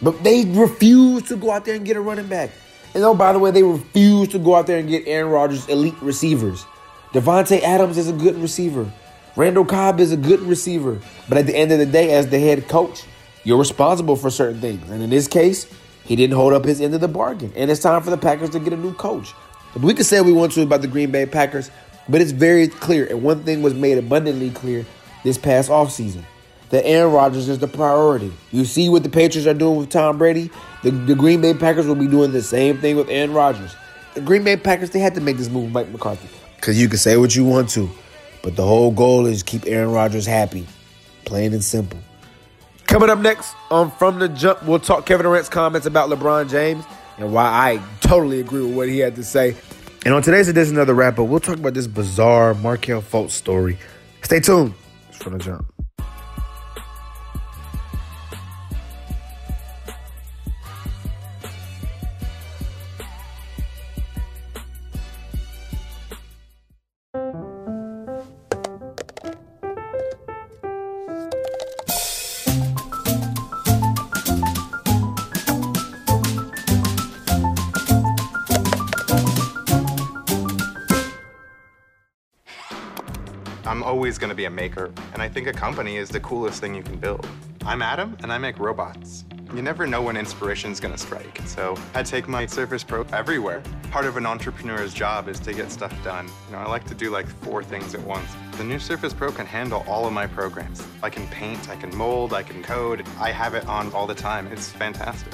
But 0.02 0.22
they 0.22 0.44
refused 0.44 1.28
to 1.28 1.36
go 1.36 1.50
out 1.50 1.64
there 1.64 1.74
and 1.74 1.84
get 1.84 1.96
a 1.96 2.00
running 2.00 2.28
back. 2.28 2.50
And 2.94 3.02
oh, 3.04 3.14
by 3.14 3.32
the 3.32 3.38
way, 3.38 3.50
they 3.50 3.62
refused 3.62 4.30
to 4.32 4.38
go 4.38 4.54
out 4.54 4.66
there 4.66 4.78
and 4.78 4.88
get 4.88 5.06
Aaron 5.06 5.30
Rodgers 5.30 5.68
elite 5.68 6.00
receivers. 6.00 6.64
Davante 7.12 7.60
Adams 7.62 7.98
is 7.98 8.08
a 8.08 8.12
good 8.12 8.36
receiver. 8.36 8.90
Randall 9.36 9.64
Cobb 9.64 10.00
is 10.00 10.12
a 10.12 10.16
good 10.16 10.40
receiver. 10.40 10.98
But 11.28 11.38
at 11.38 11.46
the 11.46 11.56
end 11.56 11.72
of 11.72 11.78
the 11.78 11.86
day, 11.86 12.12
as 12.12 12.28
the 12.28 12.38
head 12.38 12.68
coach, 12.68 13.04
you're 13.44 13.58
responsible 13.58 14.16
for 14.16 14.30
certain 14.30 14.60
things. 14.60 14.90
And 14.90 15.02
in 15.02 15.10
this 15.10 15.28
case, 15.28 15.66
he 16.04 16.16
didn't 16.16 16.36
hold 16.36 16.52
up 16.52 16.64
his 16.64 16.80
end 16.80 16.94
of 16.94 17.00
the 17.00 17.08
bargain. 17.08 17.52
And 17.54 17.70
it's 17.70 17.80
time 17.80 18.02
for 18.02 18.10
the 18.10 18.16
Packers 18.16 18.50
to 18.50 18.60
get 18.60 18.72
a 18.72 18.76
new 18.76 18.94
coach. 18.94 19.34
We 19.76 19.92
can 19.92 20.04
say 20.04 20.20
we 20.22 20.32
want 20.32 20.52
to 20.52 20.62
about 20.62 20.80
the 20.80 20.88
Green 20.88 21.10
Bay 21.10 21.26
Packers, 21.26 21.70
but 22.08 22.22
it's 22.22 22.30
very 22.30 22.68
clear. 22.68 23.04
And 23.06 23.22
one 23.22 23.44
thing 23.44 23.60
was 23.60 23.74
made 23.74 23.98
abundantly 23.98 24.50
clear 24.50 24.86
this 25.22 25.36
past 25.36 25.68
offseason 25.68 26.24
that 26.70 26.84
Aaron 26.86 27.12
Rodgers 27.12 27.48
is 27.48 27.58
the 27.58 27.68
priority. 27.68 28.32
You 28.50 28.64
see 28.64 28.88
what 28.88 29.02
the 29.02 29.08
Patriots 29.08 29.46
are 29.46 29.54
doing 29.54 29.78
with 29.78 29.90
Tom 29.90 30.18
Brady? 30.18 30.50
The, 30.82 30.90
the 30.90 31.14
Green 31.14 31.40
Bay 31.40 31.54
Packers 31.54 31.86
will 31.86 31.94
be 31.94 32.08
doing 32.08 32.32
the 32.32 32.42
same 32.42 32.78
thing 32.78 32.96
with 32.96 33.08
Aaron 33.08 33.32
Rodgers. 33.32 33.74
The 34.14 34.20
Green 34.20 34.44
Bay 34.44 34.56
Packers, 34.56 34.90
they 34.90 34.98
had 34.98 35.14
to 35.14 35.20
make 35.20 35.36
this 35.36 35.48
move 35.48 35.64
with 35.64 35.72
Mike 35.72 35.90
McCarthy. 35.90 36.28
Because 36.56 36.80
you 36.80 36.88
can 36.88 36.98
say 36.98 37.16
what 37.16 37.36
you 37.36 37.44
want 37.44 37.68
to, 37.70 37.88
but 38.42 38.56
the 38.56 38.64
whole 38.64 38.90
goal 38.90 39.26
is 39.26 39.42
keep 39.42 39.66
Aaron 39.66 39.92
Rodgers 39.92 40.26
happy. 40.26 40.66
Plain 41.24 41.52
and 41.52 41.62
simple. 41.62 41.98
Coming 42.86 43.10
up 43.10 43.18
next 43.18 43.54
on 43.70 43.90
From 43.92 44.18
the 44.18 44.28
Jump, 44.28 44.62
we'll 44.64 44.78
talk 44.78 45.06
Kevin 45.06 45.24
Durant's 45.24 45.48
comments 45.48 45.86
about 45.86 46.08
LeBron 46.08 46.48
James 46.48 46.84
and 47.18 47.32
why 47.32 47.44
I 47.44 47.82
totally 48.00 48.40
agree 48.40 48.62
with 48.62 48.76
what 48.76 48.88
he 48.88 48.98
had 48.98 49.16
to 49.16 49.24
say. 49.24 49.56
And 50.04 50.14
on 50.14 50.22
today's 50.22 50.48
edition 50.48 50.78
of 50.78 50.86
The 50.86 50.94
Wrap 50.94 51.18
Up, 51.18 51.26
we'll 51.26 51.40
talk 51.40 51.58
about 51.58 51.74
this 51.74 51.88
bizarre 51.88 52.54
Markelle 52.54 53.02
Fultz 53.02 53.32
story. 53.32 53.76
Stay 54.22 54.40
tuned. 54.40 54.72
It's 55.08 55.18
From 55.18 55.32
the 55.32 55.38
Jump. 55.40 55.75
Always 83.86 84.18
going 84.18 84.30
to 84.30 84.34
be 84.34 84.46
a 84.46 84.50
maker, 84.50 84.90
and 85.12 85.22
I 85.22 85.28
think 85.28 85.46
a 85.46 85.52
company 85.52 85.96
is 85.96 86.08
the 86.08 86.18
coolest 86.18 86.60
thing 86.60 86.74
you 86.74 86.82
can 86.82 86.96
build. 86.96 87.24
I'm 87.64 87.82
Adam, 87.82 88.16
and 88.20 88.32
I 88.32 88.36
make 88.36 88.58
robots. 88.58 89.24
You 89.54 89.62
never 89.62 89.86
know 89.86 90.02
when 90.02 90.16
inspiration 90.16 90.72
is 90.72 90.80
going 90.80 90.92
to 90.92 90.98
strike, 90.98 91.40
so 91.46 91.76
I 91.94 92.02
take 92.02 92.26
my 92.26 92.46
Surface 92.46 92.82
Pro 92.82 93.02
everywhere. 93.12 93.62
Part 93.92 94.06
of 94.06 94.16
an 94.16 94.26
entrepreneur's 94.26 94.92
job 94.92 95.28
is 95.28 95.38
to 95.38 95.52
get 95.52 95.70
stuff 95.70 95.94
done. 96.02 96.26
You 96.26 96.56
know, 96.56 96.58
I 96.58 96.66
like 96.66 96.84
to 96.86 96.96
do 96.96 97.10
like 97.10 97.28
four 97.28 97.62
things 97.62 97.94
at 97.94 98.00
once. 98.00 98.28
The 98.56 98.64
new 98.64 98.80
Surface 98.80 99.14
Pro 99.14 99.30
can 99.30 99.46
handle 99.46 99.84
all 99.86 100.04
of 100.04 100.12
my 100.12 100.26
programs. 100.26 100.84
I 101.00 101.08
can 101.08 101.28
paint, 101.28 101.68
I 101.70 101.76
can 101.76 101.96
mold, 101.96 102.32
I 102.32 102.42
can 102.42 102.64
code. 102.64 103.06
I 103.20 103.30
have 103.30 103.54
it 103.54 103.68
on 103.68 103.92
all 103.92 104.08
the 104.08 104.16
time. 104.16 104.48
It's 104.48 104.68
fantastic. 104.68 105.32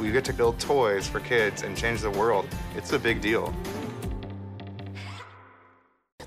We 0.00 0.12
get 0.12 0.24
to 0.26 0.32
build 0.32 0.60
toys 0.60 1.08
for 1.08 1.18
kids 1.18 1.62
and 1.62 1.76
change 1.76 2.02
the 2.02 2.10
world. 2.12 2.46
It's 2.76 2.92
a 2.92 2.98
big 2.98 3.20
deal. 3.20 3.52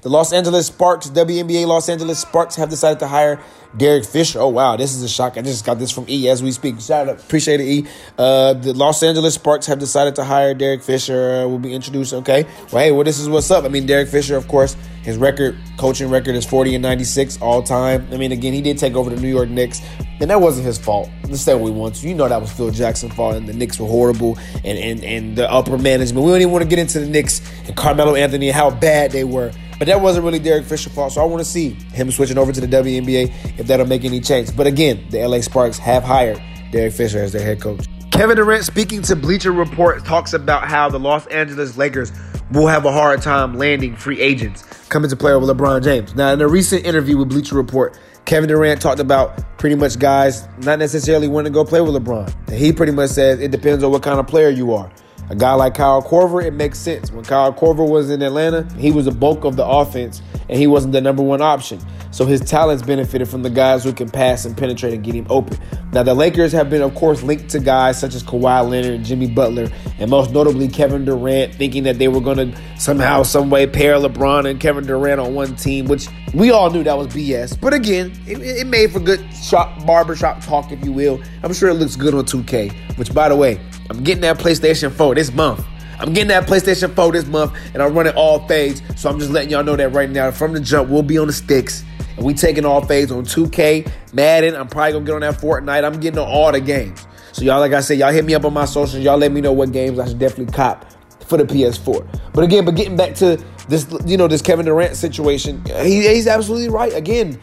The 0.01 0.07
Los 0.07 0.31
Angeles 0.31 0.67
Sparks, 0.67 1.09
WNBA 1.09 1.67
Los 1.67 1.89
Angeles 1.89 2.19
Sparks, 2.19 2.55
have 2.55 2.69
decided 2.69 2.99
to 2.99 3.07
hire 3.07 3.41
Derek 3.75 4.05
Fisher. 4.05 4.39
Oh 4.39 4.47
wow, 4.47 4.77
this 4.77 4.95
is 4.95 5.03
a 5.03 5.09
shock! 5.09 5.37
I 5.37 5.41
just 5.41 5.65
got 5.65 5.77
this 5.77 5.91
from 5.91 6.05
E 6.07 6.29
as 6.29 6.41
we 6.41 6.51
speak. 6.51 6.79
Shout 6.79 7.09
out, 7.09 7.19
appreciate 7.19 7.59
it, 7.59 7.65
E. 7.65 7.87
Uh, 8.17 8.53
the 8.53 8.73
Los 8.73 9.03
Angeles 9.03 9.35
Sparks 9.35 9.65
have 9.67 9.77
decided 9.77 10.15
to 10.15 10.23
hire 10.23 10.53
Derek 10.53 10.83
Fisher. 10.83 11.43
Uh, 11.43 11.47
will 11.47 11.59
be 11.59 11.73
introduced. 11.73 12.13
Okay, 12.13 12.45
well, 12.71 12.81
hey, 12.81 12.91
well, 12.91 13.03
this 13.03 13.19
is 13.19 13.27
what's 13.27 13.51
up. 13.51 13.65
I 13.65 13.67
mean, 13.67 13.85
Derek 13.85 14.07
Fisher, 14.07 14.37
of 14.37 14.47
course, 14.47 14.77
his 15.03 15.17
record, 15.17 15.57
coaching 15.77 16.09
record 16.09 16.35
is 16.35 16.45
forty 16.45 16.75
and 16.75 16.81
ninety 16.81 17.03
six 17.03 17.37
all 17.41 17.61
time. 17.61 18.07
I 18.13 18.15
mean, 18.17 18.31
again, 18.31 18.53
he 18.53 18.61
did 18.61 18.77
take 18.77 18.95
over 18.95 19.09
the 19.09 19.19
New 19.19 19.27
York 19.27 19.49
Knicks, 19.49 19.81
and 20.21 20.29
that 20.31 20.39
wasn't 20.39 20.65
his 20.65 20.77
fault. 20.77 21.09
Let's 21.25 21.41
say 21.41 21.53
what 21.55 21.63
we 21.63 21.71
want 21.71 21.95
to. 21.95 22.07
You 22.07 22.15
know 22.15 22.29
that 22.29 22.39
was 22.39 22.53
Phil 22.53 22.71
Jackson's 22.71 23.13
fault, 23.15 23.35
and 23.35 23.47
the 23.47 23.53
Knicks 23.53 23.77
were 23.77 23.87
horrible, 23.87 24.39
and 24.63 24.77
and 24.77 25.03
and 25.03 25.35
the 25.35 25.51
upper 25.51 25.77
management. 25.77 26.25
We 26.25 26.31
don't 26.31 26.39
even 26.39 26.53
want 26.53 26.63
to 26.63 26.69
get 26.69 26.79
into 26.79 27.01
the 27.01 27.07
Knicks 27.07 27.41
and 27.67 27.75
Carmelo 27.75 28.15
Anthony 28.15 28.49
how 28.49 28.71
bad 28.71 29.11
they 29.11 29.25
were. 29.25 29.51
But 29.79 29.87
that 29.87 30.01
wasn't 30.01 30.25
really 30.25 30.39
Derek 30.39 30.65
Fisher's 30.65 30.93
fault. 30.93 31.13
So 31.13 31.21
I 31.21 31.25
want 31.25 31.39
to 31.39 31.49
see 31.49 31.69
him 31.69 32.11
switching 32.11 32.37
over 32.37 32.51
to 32.51 32.61
the 32.61 32.67
WNBA 32.67 33.59
if 33.59 33.65
that'll 33.65 33.87
make 33.87 34.03
any 34.03 34.19
change. 34.19 34.55
But 34.55 34.67
again, 34.67 35.07
the 35.09 35.25
LA 35.25 35.39
Sparks 35.39 35.77
have 35.77 36.03
hired 36.03 36.41
Derek 36.71 36.93
Fisher 36.93 37.19
as 37.19 37.31
their 37.31 37.41
head 37.41 37.61
coach. 37.61 37.85
Kevin 38.11 38.35
Durant, 38.35 38.65
speaking 38.65 39.01
to 39.03 39.15
Bleacher 39.15 39.53
Report, 39.53 40.03
talks 40.03 40.33
about 40.33 40.67
how 40.67 40.89
the 40.89 40.99
Los 40.99 41.25
Angeles 41.27 41.77
Lakers 41.77 42.11
will 42.51 42.67
have 42.67 42.85
a 42.85 42.91
hard 42.91 43.21
time 43.21 43.53
landing 43.53 43.95
free 43.95 44.19
agents 44.19 44.63
coming 44.89 45.09
to 45.09 45.15
play 45.15 45.33
with 45.35 45.49
LeBron 45.49 45.83
James. 45.83 46.13
Now, 46.15 46.33
in 46.33 46.41
a 46.41 46.47
recent 46.47 46.85
interview 46.85 47.17
with 47.17 47.29
Bleacher 47.29 47.55
Report, 47.55 47.97
Kevin 48.25 48.49
Durant 48.49 48.81
talked 48.81 48.99
about 48.99 49.57
pretty 49.57 49.75
much 49.75 49.97
guys 49.97 50.47
not 50.59 50.79
necessarily 50.79 51.27
wanting 51.27 51.53
to 51.53 51.55
go 51.55 51.63
play 51.63 51.79
with 51.79 51.93
LeBron. 51.95 52.33
And 52.47 52.57
he 52.57 52.73
pretty 52.73 52.91
much 52.91 53.11
says 53.11 53.39
it 53.39 53.51
depends 53.51 53.83
on 53.83 53.91
what 53.91 54.03
kind 54.03 54.19
of 54.19 54.27
player 54.27 54.49
you 54.49 54.73
are. 54.73 54.91
A 55.29 55.35
guy 55.35 55.53
like 55.53 55.75
Kyle 55.75 56.01
Korver, 56.01 56.43
it 56.43 56.53
makes 56.53 56.79
sense. 56.79 57.11
When 57.11 57.23
Kyle 57.23 57.53
Korver 57.53 57.87
was 57.87 58.09
in 58.09 58.23
Atlanta, 58.23 58.67
he 58.77 58.91
was 58.91 59.05
the 59.05 59.11
bulk 59.11 59.43
of 59.43 59.55
the 59.55 59.65
offense 59.65 60.23
and 60.49 60.57
he 60.57 60.67
wasn't 60.67 60.93
the 60.93 61.01
number 61.01 61.21
one 61.21 61.41
option. 61.41 61.79
So 62.11 62.25
his 62.25 62.41
talents 62.41 62.81
benefited 62.83 63.29
from 63.29 63.43
the 63.43 63.49
guys 63.49 63.83
who 63.83 63.93
can 63.93 64.09
pass 64.09 64.45
and 64.45 64.57
penetrate 64.57 64.93
and 64.93 65.03
get 65.03 65.13
him 65.13 65.27
open. 65.29 65.57
Now, 65.91 66.03
the 66.03 66.13
Lakers 66.13 66.51
have 66.51 66.69
been, 66.69 66.81
of 66.81 66.95
course, 66.95 67.21
linked 67.21 67.49
to 67.49 67.59
guys 67.59 67.99
such 67.99 68.15
as 68.15 68.23
Kawhi 68.23 68.67
Leonard, 68.67 69.03
Jimmy 69.03 69.27
Butler, 69.27 69.69
and 69.99 70.09
most 70.09 70.31
notably 70.31 70.67
Kevin 70.67 71.05
Durant, 71.05 71.53
thinking 71.55 71.83
that 71.83 71.99
they 71.99 72.07
were 72.07 72.21
going 72.21 72.51
to 72.51 72.61
somehow, 72.77 73.23
some 73.23 73.49
way 73.49 73.67
pair 73.67 73.95
LeBron 73.95 74.49
and 74.49 74.59
Kevin 74.59 74.85
Durant 74.85 75.19
on 75.19 75.35
one 75.35 75.55
team, 75.55 75.85
which 75.85 76.07
we 76.33 76.51
all 76.51 76.69
knew 76.71 76.83
that 76.83 76.97
was 76.97 77.07
BS. 77.07 77.59
But 77.59 77.73
again, 77.73 78.11
it, 78.25 78.39
it 78.41 78.67
made 78.67 78.91
for 78.91 78.99
good 78.99 79.23
shop, 79.33 79.85
barbershop 79.85 80.43
talk, 80.43 80.71
if 80.71 80.83
you 80.83 80.91
will. 80.91 81.21
I'm 81.43 81.53
sure 81.53 81.69
it 81.69 81.75
looks 81.75 81.95
good 81.95 82.13
on 82.13 82.25
2K, 82.25 82.97
which, 82.97 83.13
by 83.13 83.29
the 83.29 83.35
way, 83.35 83.59
I'm 83.89 84.03
getting 84.03 84.21
that 84.21 84.37
PlayStation 84.39 84.91
4 84.91 85.15
this 85.15 85.31
month. 85.33 85.65
I'm 85.99 86.13
getting 86.13 86.29
that 86.29 86.47
PlayStation 86.47 86.95
4 86.95 87.11
this 87.11 87.25
month, 87.25 87.57
and 87.73 87.83
I'm 87.83 87.93
running 87.93 88.13
all 88.15 88.47
fades. 88.47 88.81
So 88.95 89.09
I'm 89.09 89.19
just 89.19 89.31
letting 89.31 89.49
y'all 89.49 89.63
know 89.63 89.75
that 89.75 89.89
right 89.89 90.09
now. 90.09 90.31
From 90.31 90.53
the 90.53 90.59
jump, 90.59 90.89
we'll 90.89 91.03
be 91.03 91.17
on 91.17 91.27
the 91.27 91.33
sticks. 91.33 91.83
And 92.15 92.25
we 92.25 92.33
taking 92.33 92.65
all 92.65 92.83
fades 92.85 93.11
on 93.11 93.25
2K, 93.25 93.91
Madden. 94.13 94.55
I'm 94.55 94.67
probably 94.67 94.93
gonna 94.93 95.05
get 95.05 95.15
on 95.15 95.21
that 95.21 95.35
Fortnite. 95.35 95.83
I'm 95.83 95.99
getting 95.99 96.19
on 96.19 96.27
all 96.27 96.51
the 96.51 96.61
games. 96.61 97.05
So 97.33 97.43
y'all, 97.43 97.59
like 97.59 97.73
I 97.73 97.81
said, 97.81 97.97
y'all 97.97 98.11
hit 98.11 98.25
me 98.25 98.33
up 98.33 98.45
on 98.45 98.53
my 98.53 98.65
socials. 98.65 99.03
Y'all 99.03 99.17
let 99.17 99.31
me 99.31 99.41
know 99.41 99.51
what 99.51 99.71
games 99.71 99.99
I 99.99 100.07
should 100.07 100.19
definitely 100.19 100.53
cop 100.53 100.85
for 101.25 101.37
the 101.37 101.43
PS4. 101.43 102.33
But 102.33 102.43
again, 102.43 102.65
but 102.65 102.75
getting 102.75 102.97
back 102.97 103.13
to 103.15 103.41
this, 103.67 103.87
you 104.05 104.17
know, 104.17 104.27
this 104.27 104.41
Kevin 104.41 104.65
Durant 104.65 104.95
situation, 104.95 105.63
he, 105.83 106.07
he's 106.07 106.27
absolutely 106.27 106.69
right. 106.69 106.93
Again, 106.93 107.39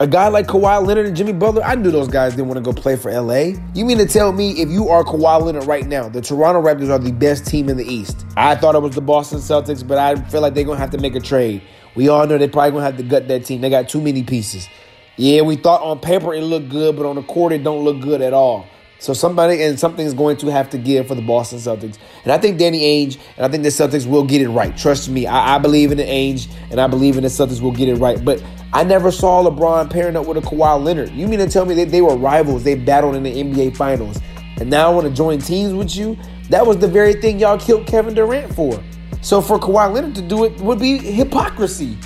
A 0.00 0.06
guy 0.06 0.28
like 0.28 0.46
Kawhi 0.46 0.86
Leonard 0.86 1.06
and 1.06 1.16
Jimmy 1.16 1.32
Butler, 1.32 1.64
I 1.64 1.74
knew 1.74 1.90
those 1.90 2.06
guys 2.06 2.36
didn't 2.36 2.46
want 2.46 2.58
to 2.58 2.62
go 2.62 2.72
play 2.72 2.94
for 2.94 3.10
LA. 3.10 3.58
You 3.74 3.84
mean 3.84 3.98
to 3.98 4.06
tell 4.06 4.30
me 4.30 4.52
if 4.52 4.68
you 4.68 4.88
are 4.90 5.02
Kawhi 5.02 5.42
Leonard 5.42 5.64
right 5.64 5.84
now, 5.84 6.08
the 6.08 6.20
Toronto 6.20 6.62
Raptors 6.62 6.88
are 6.88 7.00
the 7.00 7.10
best 7.10 7.44
team 7.46 7.68
in 7.68 7.76
the 7.76 7.84
East? 7.84 8.24
I 8.36 8.54
thought 8.54 8.76
it 8.76 8.78
was 8.80 8.94
the 8.94 9.00
Boston 9.00 9.40
Celtics, 9.40 9.86
but 9.86 9.98
I 9.98 10.14
feel 10.28 10.40
like 10.40 10.54
they're 10.54 10.62
going 10.62 10.76
to 10.76 10.80
have 10.80 10.92
to 10.92 10.98
make 10.98 11.16
a 11.16 11.20
trade. 11.20 11.62
We 11.96 12.08
all 12.08 12.24
know 12.28 12.38
they're 12.38 12.46
probably 12.46 12.70
going 12.70 12.82
to 12.82 12.86
have 12.86 12.96
to 12.98 13.02
gut 13.02 13.26
that 13.26 13.44
team. 13.44 13.60
They 13.60 13.70
got 13.70 13.88
too 13.88 14.00
many 14.00 14.22
pieces. 14.22 14.68
Yeah, 15.16 15.42
we 15.42 15.56
thought 15.56 15.82
on 15.82 15.98
paper 15.98 16.32
it 16.32 16.42
looked 16.42 16.68
good, 16.68 16.94
but 16.94 17.04
on 17.04 17.16
the 17.16 17.24
court 17.24 17.52
it 17.52 17.64
don't 17.64 17.82
look 17.82 18.00
good 18.00 18.22
at 18.22 18.32
all. 18.32 18.68
So 19.00 19.12
somebody 19.14 19.62
and 19.62 19.78
something's 19.78 20.14
going 20.14 20.36
to 20.38 20.48
have 20.48 20.70
to 20.70 20.78
give 20.78 21.08
for 21.08 21.16
the 21.16 21.22
Boston 21.22 21.58
Celtics. 21.58 21.98
And 22.22 22.32
I 22.32 22.38
think 22.38 22.58
Danny 22.58 22.82
Ainge 22.82 23.18
and 23.36 23.46
I 23.46 23.48
think 23.48 23.64
the 23.64 23.68
Celtics 23.68 24.06
will 24.06 24.24
get 24.24 24.42
it 24.42 24.48
right. 24.48 24.76
Trust 24.76 25.08
me, 25.08 25.26
I, 25.26 25.56
I 25.56 25.58
believe 25.58 25.90
in 25.90 25.98
the 25.98 26.04
Ainge 26.04 26.48
and 26.70 26.80
I 26.80 26.86
believe 26.86 27.16
in 27.16 27.22
the 27.22 27.28
Celtics 27.28 27.60
will 27.60 27.72
get 27.72 27.88
it 27.88 27.96
right. 27.96 28.24
But 28.24 28.42
I 28.72 28.84
never 28.84 29.10
saw 29.10 29.42
LeBron 29.42 29.88
pairing 29.90 30.16
up 30.16 30.26
with 30.26 30.36
a 30.36 30.40
Kawhi 30.42 30.82
Leonard. 30.84 31.10
You 31.10 31.26
mean 31.26 31.38
to 31.38 31.48
tell 31.48 31.64
me 31.64 31.74
that 31.76 31.90
they 31.90 32.02
were 32.02 32.16
rivals? 32.16 32.64
They 32.64 32.74
battled 32.74 33.14
in 33.14 33.22
the 33.22 33.32
NBA 33.32 33.76
Finals. 33.76 34.20
And 34.60 34.68
now 34.68 34.90
I 34.90 34.94
want 34.94 35.06
to 35.06 35.12
join 35.12 35.38
teams 35.38 35.72
with 35.72 35.96
you? 35.96 36.18
That 36.50 36.66
was 36.66 36.76
the 36.76 36.88
very 36.88 37.14
thing 37.14 37.38
y'all 37.38 37.58
killed 37.58 37.86
Kevin 37.86 38.14
Durant 38.14 38.54
for. 38.54 38.82
So 39.22 39.40
for 39.40 39.58
Kawhi 39.58 39.92
Leonard 39.92 40.14
to 40.16 40.22
do 40.22 40.44
it 40.44 40.60
would 40.60 40.78
be 40.78 40.98
hypocrisy. 40.98 41.96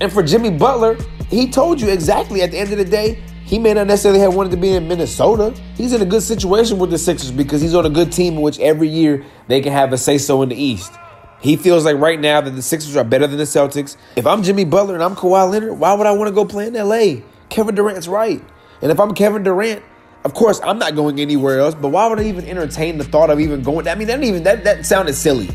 And 0.00 0.10
for 0.10 0.22
Jimmy 0.22 0.50
Butler, 0.50 0.96
he 1.28 1.50
told 1.50 1.80
you 1.80 1.90
exactly 1.90 2.40
at 2.42 2.50
the 2.50 2.58
end 2.58 2.72
of 2.72 2.78
the 2.78 2.84
day, 2.84 3.22
he 3.44 3.58
may 3.58 3.74
not 3.74 3.86
necessarily 3.86 4.20
have 4.20 4.34
wanted 4.34 4.50
to 4.50 4.56
be 4.56 4.70
in 4.70 4.88
Minnesota. 4.88 5.54
He's 5.74 5.92
in 5.92 6.00
a 6.00 6.06
good 6.06 6.22
situation 6.22 6.78
with 6.78 6.90
the 6.90 6.98
Sixers 6.98 7.30
because 7.30 7.60
he's 7.60 7.74
on 7.74 7.84
a 7.84 7.90
good 7.90 8.10
team 8.10 8.34
in 8.34 8.42
which 8.42 8.58
every 8.60 8.88
year 8.88 9.24
they 9.48 9.60
can 9.60 9.72
have 9.72 9.92
a 9.92 9.98
say 9.98 10.18
so 10.18 10.40
in 10.42 10.48
the 10.48 10.56
East. 10.56 10.92
He 11.40 11.56
feels 11.56 11.84
like 11.84 11.96
right 11.96 12.20
now 12.20 12.40
that 12.40 12.50
the 12.50 12.62
Sixers 12.62 12.96
are 12.96 13.04
better 13.04 13.26
than 13.26 13.38
the 13.38 13.44
Celtics. 13.44 13.96
If 14.14 14.26
I'm 14.26 14.42
Jimmy 14.42 14.64
Butler 14.64 14.94
and 14.94 15.02
I'm 15.02 15.16
Kawhi 15.16 15.50
Leonard, 15.50 15.78
why 15.78 15.94
would 15.94 16.06
I 16.06 16.12
want 16.12 16.28
to 16.28 16.34
go 16.34 16.44
play 16.44 16.66
in 16.66 16.74
LA? 16.74 17.22
Kevin 17.48 17.74
Durant's 17.74 18.08
right. 18.08 18.42
And 18.82 18.92
if 18.92 19.00
I'm 19.00 19.14
Kevin 19.14 19.42
Durant, 19.42 19.82
of 20.24 20.34
course 20.34 20.60
I'm 20.62 20.78
not 20.78 20.94
going 20.94 21.18
anywhere 21.18 21.60
else, 21.60 21.74
but 21.74 21.88
why 21.88 22.06
would 22.06 22.20
I 22.20 22.24
even 22.24 22.44
entertain 22.44 22.98
the 22.98 23.04
thought 23.04 23.30
of 23.30 23.40
even 23.40 23.62
going? 23.62 23.88
I 23.88 23.94
mean, 23.94 24.08
that 24.08 24.22
even 24.22 24.42
that 24.42 24.64
that 24.64 24.84
sounded 24.84 25.14
silly. 25.14 25.48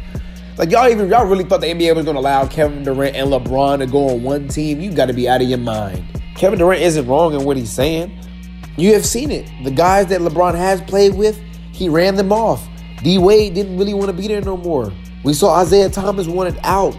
Like 0.58 0.72
y'all 0.72 0.89
even 0.89 1.08
y'all 1.10 1.25
really 1.25 1.44
thought 1.44 1.62
the 1.62 1.68
NBA 1.68 1.96
was 1.96 2.06
gonna 2.06 2.20
allow 2.20 2.48
Kevin 2.48 2.84
Durant 2.84 3.15
and 3.15 3.30
LeBron 3.30 3.80
to 3.80 3.88
go 3.88 4.10
on 4.10 4.24
one 4.24 4.48
team? 4.48 4.82
You 4.82 4.92
gotta 4.92 5.13
be 5.13 5.30
out 5.30 5.42
of 5.42 5.48
your 5.48 5.60
mind. 5.60 6.04
Kevin 6.36 6.58
Durant 6.58 6.82
isn't 6.82 7.08
wrong 7.08 7.34
in 7.34 7.44
what 7.44 7.58
he's 7.58 7.72
saying. 7.72 8.18
You 8.77 8.94
have 8.94 9.06
seen 9.06 9.32
it. 9.32 9.50
The 9.63 9.72
guys 9.72 10.08
that 10.08 10.22
LeBron 10.22 10.56
has 10.56 10.82
played 10.82 11.13
with, 11.13 11.39
he 11.72 11.89
ran 11.89 12.15
them 12.15 12.32
off. 12.32 12.68
D 13.03 13.17
Wade 13.17 13.53
didn't 13.53 13.77
really 13.77 13.93
want 13.93 14.07
to 14.07 14.13
be 14.13 14.27
there 14.27 14.41
no 14.41 14.57
more. 14.57 14.91
We 15.23 15.33
saw 15.33 15.55
Isaiah 15.61 15.89
Thomas 15.89 16.27
wanted 16.27 16.59
out. 16.63 16.97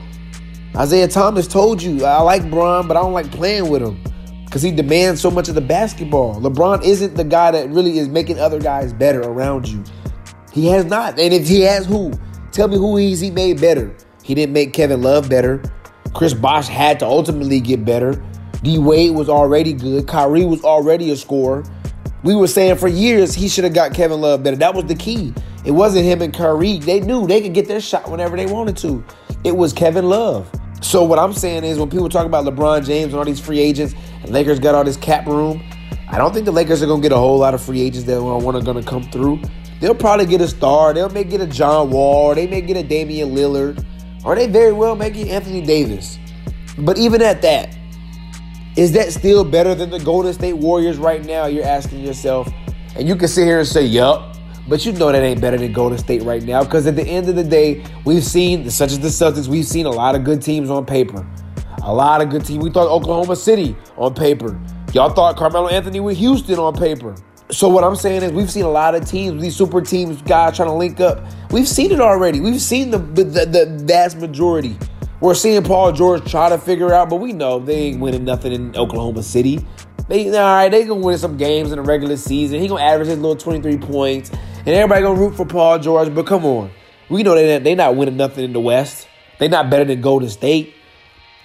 Isaiah 0.77 1.09
Thomas 1.09 1.47
told 1.47 1.83
you, 1.83 2.05
I 2.05 2.21
like 2.23 2.51
Bron, 2.51 2.87
but 2.87 2.97
I 2.97 3.01
don't 3.01 3.13
like 3.13 3.31
playing 3.31 3.71
with 3.71 3.83
him 3.83 4.03
because 4.45 4.63
he 4.63 4.71
demands 4.71 5.21
so 5.21 5.31
much 5.31 5.49
of 5.49 5.55
the 5.55 5.61
basketball. 5.61 6.41
LeBron 6.41 6.85
isn't 6.85 7.15
the 7.15 7.25
guy 7.25 7.51
that 7.51 7.69
really 7.71 7.99
is 7.99 8.09
making 8.09 8.39
other 8.39 8.61
guys 8.61 8.93
better 8.93 9.21
around 9.23 9.69
you. 9.69 9.83
He 10.53 10.67
has 10.69 10.85
not. 10.85 11.19
And 11.19 11.33
if 11.33 11.49
he 11.49 11.61
has 11.63 11.87
who? 11.87 12.13
Tell 12.53 12.69
me 12.69 12.77
who 12.77 12.97
he's 12.97 13.21
he 13.21 13.31
made 13.31 13.61
better. 13.61 13.95
He 14.23 14.35
didn't 14.35 14.53
make 14.53 14.73
Kevin 14.73 15.03
Love 15.03 15.29
better. 15.29 15.63
Chris 16.15 16.35
Bosh 16.35 16.69
had 16.69 16.99
to 17.01 17.07
ultimately 17.07 17.61
get 17.61 17.85
better. 17.85 18.23
D 18.63 18.79
Wade 18.79 19.15
was 19.15 19.29
already 19.29 19.73
good. 19.73 20.09
Kyrie 20.09 20.47
was 20.47 20.65
already 20.65 21.11
a 21.11 21.17
scorer. 21.17 21.65
We 22.23 22.35
were 22.35 22.49
saying 22.49 22.77
for 22.77 22.89
years 22.89 23.35
he 23.35 23.49
should 23.49 23.65
have 23.65 23.75
got 23.75 23.95
Kevin 23.95 24.21
Love 24.21 24.43
better. 24.43 24.57
That 24.57 24.75
was 24.75 24.87
the 24.87 24.95
key. 24.95 25.35
It 25.67 25.73
wasn't 25.73 26.05
him 26.05 26.23
and 26.23 26.33
Kyrie. 26.33 26.79
They 26.79 27.01
knew 27.01 27.27
they 27.27 27.41
could 27.41 27.53
get 27.53 27.67
their 27.67 27.81
shot 27.81 28.09
whenever 28.09 28.37
they 28.37 28.47
wanted 28.47 28.77
to. 28.79 29.05
It 29.43 29.57
was 29.57 29.73
Kevin 29.73 30.09
Love. 30.09 30.49
So 30.81 31.03
what 31.03 31.19
I'm 31.19 31.33
saying 31.33 31.65
is 31.65 31.77
when 31.77 31.91
people 31.91 32.09
talk 32.09 32.25
about 32.25 32.45
LeBron 32.45 32.87
James 32.87 33.07
and 33.13 33.15
all 33.15 33.25
these 33.25 33.41
free 33.41 33.59
agents, 33.59 33.93
and 34.23 34.31
Lakers 34.31 34.61
got 34.61 34.77
all 34.77 34.85
this 34.85 34.97
cap 34.97 35.27
room, 35.27 35.61
I 36.09 36.19
don't 36.19 36.33
think 36.33 36.45
the 36.45 36.53
Lakers 36.53 36.85
are 36.85 36.87
gonna 36.87 37.03
get 37.03 37.11
a 37.11 37.17
whole 37.17 37.39
lot 37.39 37.53
of 37.53 37.61
free 37.61 37.81
agents 37.81 38.07
that 38.07 38.15
to 38.15 38.65
gonna 38.65 38.83
come 38.83 39.03
through. 39.11 39.41
They'll 39.81 39.95
probably 39.95 40.27
get 40.27 40.41
a 40.41 40.47
star. 40.47 40.95
They'll 40.95 41.09
may 41.09 41.25
get 41.25 41.41
a 41.41 41.47
John 41.47 41.91
Wall. 41.91 42.35
They 42.37 42.47
may 42.47 42.61
get 42.61 42.77
a 42.77 42.85
Damian 42.85 43.35
Lillard, 43.35 43.85
or 44.25 44.37
they 44.37 44.47
very 44.47 44.73
well 44.73 44.95
may 44.95 45.11
get 45.11 45.27
Anthony 45.29 45.63
Davis. 45.63 46.17
But 46.79 46.97
even 46.97 47.23
at 47.23 47.43
that, 47.43 47.77
is 48.77 48.93
that 48.93 49.13
still 49.13 49.43
better 49.43 49.75
than 49.75 49.91
the 49.91 49.99
Golden 49.99 50.33
State 50.33 50.53
Warriors 50.53 50.97
right 50.97 51.25
now? 51.25 51.47
You're 51.47 51.65
asking 51.65 52.05
yourself. 52.05 52.49
And 52.95 53.09
you 53.09 53.17
can 53.17 53.27
sit 53.27 53.47
here 53.47 53.59
and 53.59 53.67
say, 53.67 53.85
yup. 53.85 54.36
But 54.69 54.85
you 54.85 54.93
know 54.93 55.13
that 55.13 55.23
ain't 55.23 55.41
better 55.41 55.57
than 55.57 55.73
Golden 55.73 55.99
State 55.99 56.23
right 56.23 56.43
now. 56.43 56.65
Because 56.65 56.87
at 56.87 56.97
the 56.97 57.05
end 57.05 57.29
of 57.29 57.37
the 57.37 57.45
day, 57.45 57.85
we've 58.05 58.25
seen, 58.25 58.69
such 58.71 58.93
as 58.93 59.01
the 59.01 59.09
Celtics, 59.09 59.47
we've 59.47 59.67
seen 59.67 59.87
a 59.87 59.91
lot 59.91 60.15
of 60.15 60.25
good 60.25 60.43
teams 60.43 60.71
on 60.71 60.85
paper. 60.85 61.27
A 61.83 61.95
lot 61.95 62.21
of 62.21 62.31
good 62.31 62.45
teams. 62.45 62.65
We 62.65 62.71
thought 62.71 62.89
Oklahoma 62.89 63.37
City 63.37 63.77
on 63.97 64.15
paper. 64.15 64.61
Y'all 64.93 65.11
thought 65.11 65.37
Carmelo 65.37 65.69
Anthony 65.69 66.01
with 66.01 66.17
Houston 66.19 66.59
on 66.59 66.75
paper. 66.75 67.15
So 67.51 67.69
what 67.69 67.85
I'm 67.85 67.95
saying 67.95 68.25
is 68.25 68.33
we've 68.33 68.51
seen 68.51 68.65
a 68.65 68.71
lot 68.71 68.97
of 68.97 69.09
teams, 69.09 69.41
these 69.41 69.55
super 69.55 69.81
teams, 69.81 70.21
guys 70.23 70.57
trying 70.57 70.69
to 70.69 70.75
link 70.75 70.99
up. 70.99 71.25
We've 71.53 71.69
seen 71.69 71.93
it 71.93 72.01
already. 72.01 72.41
We've 72.41 72.61
seen 72.61 72.91
the, 72.91 72.99
the, 72.99 73.25
the 73.25 73.85
vast 73.85 74.19
majority 74.19 74.77
we're 75.21 75.35
seeing 75.35 75.63
Paul 75.63 75.93
George 75.93 76.31
try 76.31 76.51
to 76.51 76.59
figure 76.59 76.93
out, 76.93 77.09
but 77.09 77.17
we 77.17 77.33
know 77.33 77.59
they 77.59 77.75
ain't 77.75 78.01
winning 78.01 78.25
nothing 78.25 78.53
in 78.53 78.77
Oklahoma 78.77 79.23
City. 79.23 79.65
They 80.09 80.29
all 80.29 80.35
right, 80.35 80.69
they 80.69 80.85
gonna 80.85 81.01
win 81.01 81.17
some 81.17 81.39
games 81.39 81.73
in 81.73 81.77
the 81.77 81.83
regular 81.83 82.19
season. 82.19 82.61
He 82.61 82.69
gonna 82.69 82.83
average 82.83 83.09
his 83.09 83.19
little 83.19 83.35
23 83.35 83.79
points, 83.79 84.31
and 84.67 84.75
everybody 84.75 85.03
gonna 85.03 85.19
root 85.19 85.37
for 85.37 85.47
Paul 85.47 85.79
George. 85.79 86.13
But 86.15 86.27
come 86.27 86.45
on, 86.45 86.71
we 87.09 87.23
know 87.23 87.35
they 87.35 87.59
they 87.59 87.75
not 87.75 87.97
winning 87.97 88.17
nothing 88.17 88.45
in 88.45 88.53
the 88.53 88.61
West. 88.61 89.09
They 89.39 89.49
not 89.49 89.71
better 89.71 89.85
than 89.85 90.01
Golden 90.01 90.29
State. 90.29 90.75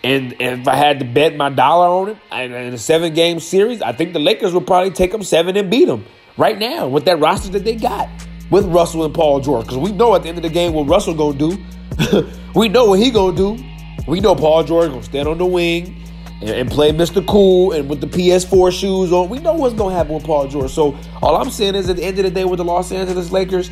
And, 0.04 0.34
and 0.42 0.62
if 0.62 0.68
I 0.68 0.76
had 0.76 1.00
to 1.00 1.06
bet 1.06 1.36
my 1.36 1.50
dollar 1.50 1.88
on 1.88 2.10
it 2.10 2.18
in 2.52 2.74
a 2.74 2.78
seven 2.78 3.14
game 3.14 3.40
series, 3.40 3.84
I 3.84 3.92
think 3.92 4.14
the 4.14 4.20
Lakers 4.20 4.52
would 4.54 4.66
probably 4.66 4.90
take 4.90 5.12
them 5.12 5.22
seven 5.22 5.56
and 5.56 5.70
beat 5.70 5.86
them 5.86 6.06
right 6.38 6.58
now 6.58 6.88
with 6.88 7.06
that 7.06 7.20
roster 7.20 7.52
that 7.52 7.64
they 7.64 7.76
got 7.76 8.10
with 8.50 8.66
Russell 8.66 9.06
and 9.06 9.14
Paul 9.14 9.42
George. 9.42 9.66
Because 9.66 9.78
we 9.78 9.92
know 9.92 10.16
at 10.16 10.24
the 10.24 10.30
end 10.30 10.40
of 10.40 10.44
the 10.44 10.50
game 10.50 10.74
what 10.74 10.88
Russell 10.88 11.14
gonna 11.14 11.38
do. 11.38 11.64
we 12.56 12.68
know 12.68 12.86
what 12.86 13.00
he 13.00 13.12
gonna 13.12 13.38
do. 13.38 13.64
We 14.08 14.20
know 14.20 14.34
Paul 14.34 14.64
George 14.64 14.90
gonna 14.90 15.04
stand 15.04 15.28
on 15.28 15.38
the 15.38 15.46
wing 15.46 16.02
and, 16.42 16.50
and, 16.50 16.72
play 16.72 16.92
Mr. 16.92 17.26
Cool 17.26 17.72
and 17.72 17.90
with 17.90 18.02
the 18.02 18.08
PS4 18.08 18.72
shoes 18.72 19.12
on. 19.12 19.30
We 19.30 19.40
know 19.40 19.54
what's 19.54 19.76
gonna 19.76 19.96
happen 19.96 20.16
with 20.16 20.24
Paul 20.24 20.48
George. 20.48 20.72
So 20.72 20.98
all 21.22 21.38
I'm 21.38 21.50
saying 21.50 21.76
is, 21.76 21.90
at 21.90 21.96
the 21.96 22.04
end 22.04 22.18
of 22.20 22.26
the 22.26 22.32
day, 22.32 22.46
with 22.46 22.58
the 22.58 22.66
Los 22.66 22.92
Angeles 22.92 23.32
Lakers, 23.32 23.70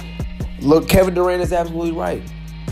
look, 0.62 0.88
Kevin 0.88 1.14
Durant 1.14 1.42
is 1.42 1.52
absolutely 1.52 1.92
right. 1.92 2.22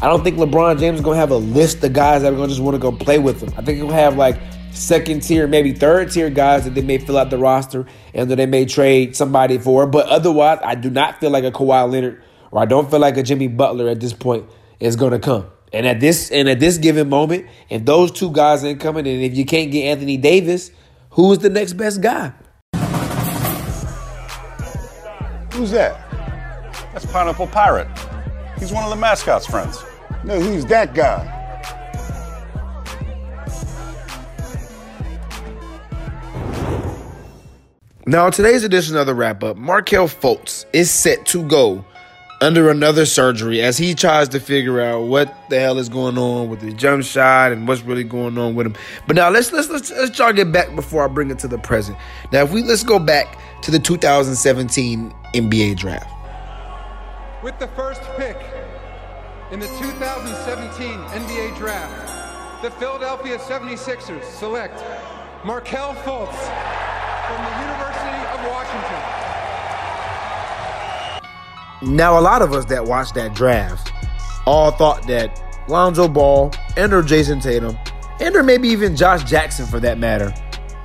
I 0.02 0.08
don't 0.08 0.24
think 0.24 0.38
LeBron 0.38 0.80
James 0.80 1.00
is 1.00 1.06
gonna 1.06 1.18
have 1.18 1.32
a 1.32 1.38
list 1.38 1.84
of 1.84 1.94
guys 1.94 2.22
that 2.22 2.32
are 2.32 2.36
gonna 2.36 2.50
just 2.50 2.62
want 2.62 2.76
to 2.76 2.80
go 2.80 2.92
play 2.92 3.20
with 3.20 3.42
him. 3.42 3.52
I 3.58 3.62
think 3.64 3.78
he'll 3.78 3.90
have 3.90 4.16
like 4.16 4.40
second 4.72 5.24
tier, 5.24 5.48
maybe 5.48 5.74
third 5.74 6.12
tier 6.12 6.30
guys 6.30 6.66
that 6.66 6.76
they 6.76 6.82
may 6.82 6.98
fill 7.00 7.18
out 7.18 7.30
the 7.30 7.38
roster 7.38 7.86
and 8.14 8.30
that 8.30 8.36
they 8.36 8.46
may 8.46 8.66
trade 8.66 9.16
somebody 9.16 9.58
for. 9.58 9.88
But 9.88 10.08
otherwise, 10.08 10.60
I 10.64 10.76
do 10.76 10.90
not 10.90 11.20
feel 11.20 11.32
like 11.32 11.44
a 11.44 11.52
Kawhi 11.52 11.92
Leonard 11.92 12.22
or 12.52 12.62
I 12.62 12.66
don't 12.66 12.90
feel 12.90 13.00
like 13.00 13.18
a 13.18 13.24
Jimmy 13.24 13.48
Butler 13.48 13.90
at 13.90 14.00
this 14.00 14.14
point 14.14 14.46
is 14.80 14.96
going 14.96 15.12
to 15.12 15.20
come. 15.20 15.48
And 15.74 15.86
at 15.86 16.00
this 16.00 16.32
and 16.32 16.48
at 16.48 16.60
this 16.60 16.78
given 16.78 17.10
moment, 17.10 17.46
if 17.70 17.84
those 17.84 18.12
two 18.12 18.32
guys 18.32 18.64
ain't 18.64 18.80
coming, 18.80 19.06
and 19.08 19.22
if 19.22 19.36
you 19.36 19.46
can't 19.46 19.72
get 19.72 19.84
Anthony 19.84 20.18
Davis, 20.18 20.72
who's 21.12 21.40
the 21.40 21.50
next 21.50 21.74
best 21.74 22.02
guy? 22.02 22.34
Who's 25.54 25.72
that? 25.72 26.04
That's 26.94 27.06
Pineapple 27.06 27.48
Pirate. 27.48 27.88
He's 28.60 28.72
one 28.72 28.84
of 28.84 28.90
the 28.90 28.96
mascot's 28.96 29.46
friends. 29.46 29.84
No, 30.24 30.40
who's 30.40 30.66
that 30.66 30.94
guy? 30.94 31.34
Now, 38.06 38.30
today's 38.30 38.64
edition 38.64 38.96
of 38.96 39.06
the 39.06 39.14
wrap 39.14 39.44
up, 39.44 39.58
Markelle 39.58 40.08
Fultz 40.08 40.66
is 40.72 40.90
set 40.90 41.26
to 41.26 41.46
go 41.46 41.84
under 42.40 42.70
another 42.70 43.06
surgery 43.06 43.62
as 43.62 43.78
he 43.78 43.96
tries 43.96 44.30
to 44.30 44.40
figure 44.40 44.80
out 44.80 45.02
what 45.04 45.34
the 45.50 45.60
hell 45.60 45.78
is 45.80 45.90
going 45.90 46.18
on 46.18 46.50
with 46.50 46.62
his 46.62 46.74
jump 46.76 47.04
shot 47.04 47.52
and 47.52 47.68
what's 47.68 47.82
really 47.82 48.04
going 48.04 48.38
on 48.38 48.56
with 48.56 48.68
him. 48.68 48.76
But 49.08 49.16
now 49.16 49.30
let's 49.30 49.52
let's 49.52 49.70
let's, 49.70 49.90
let's 49.92 50.16
try 50.16 50.28
to 50.28 50.34
get 50.34 50.52
back 50.52 50.76
before 50.76 51.04
I 51.04 51.08
bring 51.08 51.32
it 51.32 51.40
to 51.40 51.48
the 51.48 51.58
present. 51.58 51.98
Now, 52.32 52.44
if 52.44 52.52
we 52.52 52.64
let's 52.64 52.84
go 52.84 53.00
back 53.00 53.40
to 53.64 53.72
the 53.72 53.80
2017 53.80 55.14
NBA 55.34 55.78
draft. 55.78 56.14
With 57.44 57.58
the 57.60 57.68
first 57.70 58.02
pick 58.18 58.38
in 59.52 59.60
the 59.60 59.68
2017 59.68 60.90
NBA 60.90 61.58
draft, 61.58 62.62
the 62.62 62.72
Philadelphia 62.72 63.38
76ers 63.38 64.24
select 64.24 64.84
Markelle 65.46 65.96
Fultz 65.96 66.38
from 67.28 67.44
the 67.44 67.62
University 67.62 68.18
of 68.34 68.52
Washington. 68.52 69.17
Now, 71.82 72.18
a 72.18 72.22
lot 72.22 72.42
of 72.42 72.54
us 72.54 72.66
that 72.66 72.86
watched 72.86 73.14
that 73.16 73.36
draft 73.36 73.92
all 74.46 74.72
thought 74.72 75.06
that 75.08 75.42
Lonzo 75.68 76.08
Ball 76.08 76.52
and 76.76 76.94
or 76.94 77.04
Jayson 77.04 77.42
Tatum 77.42 77.78
and 78.20 78.36
or 78.36 78.44
maybe 78.44 78.68
even 78.70 78.96
Josh 78.96 79.24
Jackson 79.24 79.66
for 79.66 79.80
that 79.82 80.00
matter 80.00 80.34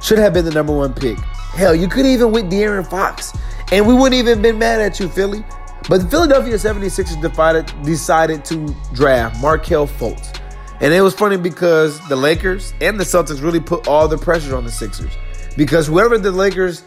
should 0.03 0.19
have 0.19 0.35
been 0.35 0.45
the 0.45 0.51
number 0.51 0.77
one 0.77 0.93
pick. 0.93 1.19
Hell, 1.55 1.75
you 1.75 1.89
could 1.89 2.07
even 2.07 2.33
with 2.33 2.51
De'Aaron 2.51 2.89
Fox, 2.89 3.37
and 3.71 3.87
we 3.87 3.95
wouldn't 3.95 4.15
even 4.15 4.43
been 4.43 4.59
mad 4.59 4.81
at 4.81 4.99
you, 5.01 5.09
Philly. 5.09 5.45
But 5.89 6.03
the 6.03 6.09
Philadelphia 6.09 6.55
76ers 6.55 7.21
decided, 7.21 7.83
decided 7.83 8.45
to 8.47 8.75
draft 8.93 9.41
Markelle 9.41 9.87
Fultz. 9.87 10.39
And 10.81 10.93
it 10.93 11.01
was 11.01 11.15
funny 11.15 11.37
because 11.37 12.01
the 12.09 12.17
Lakers 12.17 12.75
and 12.81 12.99
the 12.99 13.05
Celtics 13.05 13.43
really 13.43 13.61
put 13.61 13.87
all 13.87 14.09
the 14.09 14.19
pressure 14.19 14.57
on 14.57 14.65
the 14.65 14.71
Sixers. 14.71 15.13
because 15.57 15.87
whoever 15.87 16.19
the 16.19 16.33
Lakers, 16.33 16.83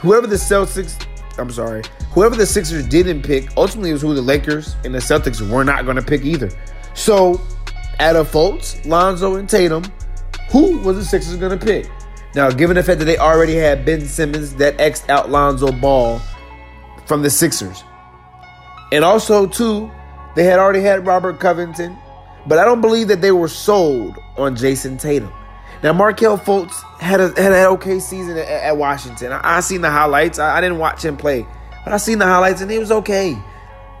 whoever 0.00 0.26
the 0.26 0.36
Celtics, 0.36 1.06
I'm 1.38 1.50
sorry, 1.50 1.82
whoever 2.10 2.34
the 2.34 2.46
Sixers 2.46 2.86
didn't 2.86 3.22
pick, 3.22 3.48
ultimately 3.56 3.92
was 3.92 4.02
who 4.02 4.14
the 4.14 4.22
Lakers 4.22 4.76
and 4.84 4.94
the 4.94 4.98
Celtics 4.98 5.46
were 5.48 5.64
not 5.64 5.84
going 5.84 5.96
to 5.96 6.02
pick 6.02 6.24
either. 6.24 6.50
So, 6.94 7.40
out 8.00 8.16
of 8.16 8.30
Fultz, 8.30 8.84
Lonzo, 8.86 9.36
and 9.36 9.48
Tatum, 9.48 9.84
who 10.50 10.78
was 10.78 10.96
the 10.96 11.04
Sixers 11.04 11.36
going 11.36 11.56
to 11.56 11.64
pick? 11.64 11.90
Now, 12.34 12.50
given 12.50 12.76
the 12.76 12.82
fact 12.82 12.98
that 12.98 13.04
they 13.04 13.18
already 13.18 13.54
had 13.54 13.84
Ben 13.84 14.00
Simmons 14.00 14.54
that 14.56 14.80
X 14.80 15.08
out 15.08 15.30
Lonzo 15.30 15.72
Ball 15.72 16.20
from 17.06 17.22
the 17.22 17.30
Sixers, 17.30 17.82
and 18.92 19.04
also 19.04 19.46
too, 19.46 19.90
they 20.34 20.44
had 20.44 20.58
already 20.58 20.80
had 20.80 21.06
Robert 21.06 21.40
Covington, 21.40 21.96
but 22.46 22.58
I 22.58 22.64
don't 22.64 22.80
believe 22.80 23.08
that 23.08 23.20
they 23.20 23.32
were 23.32 23.48
sold 23.48 24.16
on 24.36 24.56
Jayson 24.56 24.98
Tatum. 24.98 25.32
Now, 25.82 25.92
Markelle 25.92 26.38
Fultz 26.38 26.82
had 27.00 27.20
a 27.20 27.28
had 27.40 27.52
an 27.52 27.66
okay 27.74 28.00
season 28.00 28.36
at, 28.36 28.48
at 28.48 28.76
Washington. 28.76 29.32
I, 29.32 29.58
I, 29.58 29.60
seen 29.60 29.80
the 29.80 29.90
highlights. 29.90 30.38
I, 30.38 30.58
I, 30.58 30.60
didn't 30.60 30.78
watch 30.78 31.04
him 31.04 31.16
play, 31.16 31.46
but 31.84 31.92
I 31.92 31.98
seen 31.98 32.18
the 32.18 32.26
highlights 32.26 32.60
and 32.60 32.70
he 32.70 32.78
was 32.78 32.90
okay. 32.90 33.40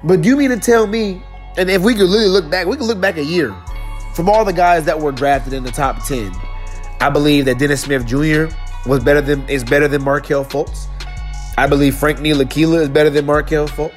But 0.02 0.22
do 0.22 0.28
you 0.28 0.36
mean 0.36 0.50
to 0.50 0.58
tell 0.58 0.86
me? 0.86 1.22
And 1.56 1.70
if 1.70 1.82
we 1.82 1.94
could 1.94 2.08
literally 2.08 2.28
look 2.28 2.50
back, 2.50 2.66
we 2.66 2.76
could 2.76 2.86
look 2.86 3.00
back 3.00 3.16
a 3.16 3.24
year 3.24 3.54
from 4.14 4.28
all 4.28 4.44
the 4.44 4.52
guys 4.52 4.84
that 4.86 4.98
were 4.98 5.12
drafted 5.12 5.52
in 5.52 5.62
the 5.62 5.70
top 5.70 6.04
ten. 6.04 6.32
I 7.00 7.10
believe 7.10 7.44
that 7.44 7.58
Dennis 7.58 7.82
Smith 7.82 8.06
Jr. 8.06 8.52
was 8.88 9.02
better 9.04 9.20
than 9.20 9.48
is 9.48 9.62
better 9.62 9.86
than 9.86 10.02
Markelle 10.02 10.44
Fultz. 10.44 10.86
I 11.56 11.66
believe 11.66 11.96
Frank 11.96 12.20
Neal 12.20 12.38
Ntilikina 12.38 12.82
is 12.82 12.88
better 12.88 13.10
than 13.10 13.26
Markelle 13.26 13.68
Fultz. 13.68 13.94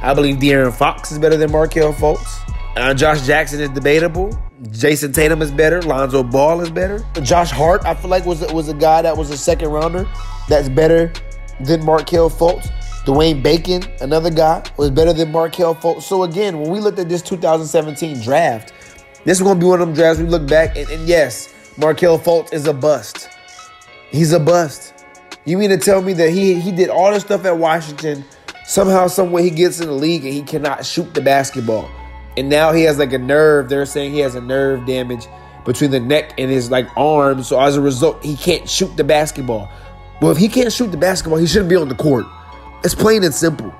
I 0.00 0.14
believe 0.14 0.36
De'Aaron 0.36 0.72
Fox 0.72 1.10
is 1.10 1.18
better 1.18 1.36
than 1.36 1.50
Markelle 1.50 1.92
Fultz. 1.92 2.40
Uh, 2.76 2.94
Josh 2.94 3.26
Jackson 3.26 3.60
is 3.60 3.70
debatable. 3.70 4.36
Jayson 4.62 5.12
Tatum 5.12 5.42
is 5.42 5.50
better. 5.50 5.82
Lonzo 5.82 6.22
Ball 6.22 6.62
is 6.62 6.70
better. 6.70 7.04
Josh 7.22 7.50
Hart, 7.50 7.84
I 7.84 7.94
feel 7.94 8.08
like 8.08 8.24
was 8.24 8.40
was 8.52 8.68
a 8.68 8.74
guy 8.74 9.02
that 9.02 9.16
was 9.16 9.30
a 9.30 9.36
second 9.36 9.68
rounder 9.68 10.08
that's 10.48 10.68
better 10.68 11.12
than 11.60 11.84
Markelle 11.84 12.30
Fultz. 12.30 12.68
Dwayne 13.04 13.42
Bacon, 13.42 13.82
another 14.00 14.30
guy, 14.30 14.64
was 14.78 14.90
better 14.90 15.12
than 15.12 15.30
Markelle 15.30 15.74
Fultz. 15.74 16.02
So 16.02 16.22
again, 16.22 16.58
when 16.58 16.70
we 16.70 16.80
looked 16.80 16.98
at 16.98 17.08
this 17.08 17.20
2017 17.22 18.20
draft, 18.20 18.72
this 19.24 19.38
is 19.38 19.42
going 19.42 19.58
to 19.58 19.60
be 19.60 19.68
one 19.68 19.80
of 19.80 19.88
them 19.88 19.94
drafts 19.94 20.20
we 20.20 20.26
look 20.26 20.48
back 20.48 20.76
and, 20.76 20.88
and 20.88 21.06
yes, 21.06 21.52
Markelle 21.76 22.18
Fultz 22.18 22.52
is 22.54 22.66
a 22.66 22.72
bust. 22.72 23.28
He's 24.10 24.32
a 24.32 24.40
bust. 24.40 24.94
You 25.44 25.58
mean 25.58 25.70
to 25.70 25.76
tell 25.76 26.00
me 26.00 26.14
that 26.14 26.30
he 26.30 26.58
he 26.58 26.72
did 26.72 26.88
all 26.88 27.12
this 27.12 27.22
stuff 27.22 27.44
at 27.44 27.58
Washington, 27.58 28.24
somehow, 28.64 29.06
someway 29.06 29.42
he 29.42 29.50
gets 29.50 29.80
in 29.80 29.86
the 29.86 29.92
league 29.92 30.24
and 30.24 30.32
he 30.32 30.42
cannot 30.42 30.86
shoot 30.86 31.12
the 31.12 31.20
basketball? 31.20 31.90
And 32.36 32.48
now 32.48 32.72
he 32.72 32.82
has 32.82 32.98
like 32.98 33.12
a 33.12 33.18
nerve. 33.18 33.68
They're 33.68 33.86
saying 33.86 34.12
he 34.12 34.20
has 34.20 34.34
a 34.34 34.40
nerve 34.40 34.86
damage 34.86 35.26
between 35.64 35.90
the 35.90 36.00
neck 36.00 36.34
and 36.38 36.50
his 36.50 36.70
like 36.70 36.88
arm. 36.96 37.42
So 37.42 37.60
as 37.60 37.76
a 37.76 37.80
result, 37.80 38.22
he 38.24 38.36
can't 38.36 38.68
shoot 38.68 38.96
the 38.96 39.04
basketball. 39.04 39.70
Well, 40.20 40.30
if 40.30 40.38
he 40.38 40.48
can't 40.48 40.72
shoot 40.72 40.90
the 40.90 40.96
basketball, 40.96 41.38
he 41.38 41.46
shouldn't 41.46 41.68
be 41.68 41.76
on 41.76 41.88
the 41.88 41.94
court. 41.94 42.26
It's 42.84 42.94
plain 42.94 43.24
and 43.24 43.34
simple. 43.34 43.74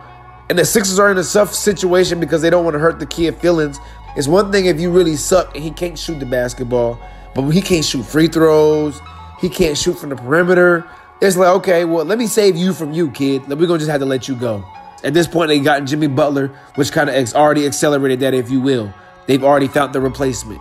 And 0.48 0.58
the 0.58 0.64
Sixers 0.64 0.98
are 0.98 1.10
in 1.10 1.18
a 1.18 1.25
tough 1.25 1.54
situation 1.54 2.20
because 2.20 2.42
they 2.42 2.50
don't 2.50 2.64
want 2.64 2.75
to 2.75 2.78
hurt 2.78 2.98
the 2.98 3.06
kid 3.06 3.36
feelings. 3.36 3.78
It's 4.16 4.28
one 4.28 4.52
thing 4.52 4.66
if 4.66 4.80
you 4.80 4.90
really 4.90 5.16
suck 5.16 5.54
and 5.54 5.62
he 5.62 5.70
can't 5.70 5.98
shoot 5.98 6.18
the 6.20 6.26
basketball, 6.26 6.98
but 7.34 7.48
he 7.50 7.60
can't 7.60 7.84
shoot 7.84 8.04
free 8.04 8.28
throws. 8.28 9.00
He 9.40 9.48
can't 9.48 9.76
shoot 9.76 9.98
from 9.98 10.10
the 10.10 10.16
perimeter. 10.16 10.88
It's 11.20 11.36
like, 11.36 11.48
okay, 11.56 11.84
well, 11.84 12.04
let 12.04 12.18
me 12.18 12.26
save 12.26 12.56
you 12.56 12.72
from 12.72 12.92
you, 12.92 13.10
kid. 13.10 13.46
We're 13.48 13.66
gonna 13.66 13.78
just 13.78 13.90
have 13.90 14.00
to 14.00 14.06
let 14.06 14.28
you 14.28 14.34
go. 14.34 14.64
At 15.05 15.15
this 15.15 15.26
point, 15.26 15.49
they 15.49 15.61
got 15.61 15.85
Jimmy 15.85 16.07
Butler, 16.07 16.49
which 16.75 16.93
kind 16.93 17.09
of 17.09 17.15
ex- 17.15 17.35
already 17.35 17.67
accelerated 17.67 18.21
that, 18.21 18.35
if 18.35 18.50
you 18.50 18.61
will. 18.61 18.93
They've 19.26 19.43
already 19.43 19.69
found 19.69 19.93
the 19.93 20.00
replacement. 20.00 20.61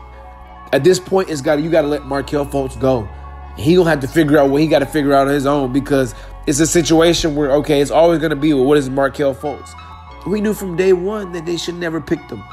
At 0.74 0.84
this 0.84 1.00
point, 1.00 1.30
it's 1.30 1.42
got 1.42 1.62
you 1.62 1.70
got 1.70 1.84
to 1.84 1.88
let 1.88 2.06
Markelle 2.06 2.46
Fultz 2.46 2.80
go. 2.80 3.08
He 3.58 3.76
gonna 3.76 3.90
have 3.90 4.02
to 4.02 4.08
figure 4.08 4.38
out 4.38 4.50
what 4.50 4.62
he 4.62 4.68
got 4.68 4.80
to 4.80 4.86
figure 4.86 5.14
out 5.14 5.28
on 5.28 5.34
his 5.34 5.46
own 5.46 5.72
because 5.72 6.14
it's 6.46 6.60
a 6.60 6.68
situation 6.68 7.36
where 7.36 7.52
okay, 7.54 7.80
it's 7.80 7.92
always 7.92 8.20
gonna 8.20 8.36
be 8.36 8.54
well, 8.54 8.66
what 8.66 8.78
is 8.78 8.90
Markelle 8.90 9.34
Fultz? 9.34 9.70
We 10.28 10.42
knew 10.42 10.54
from 10.54 10.76
day 10.76 10.92
one 10.92 11.32
that 11.32 11.46
they 11.46 11.56
should 11.56 11.76
never 11.76 12.02
pick 12.02 12.28
them, 12.28 12.44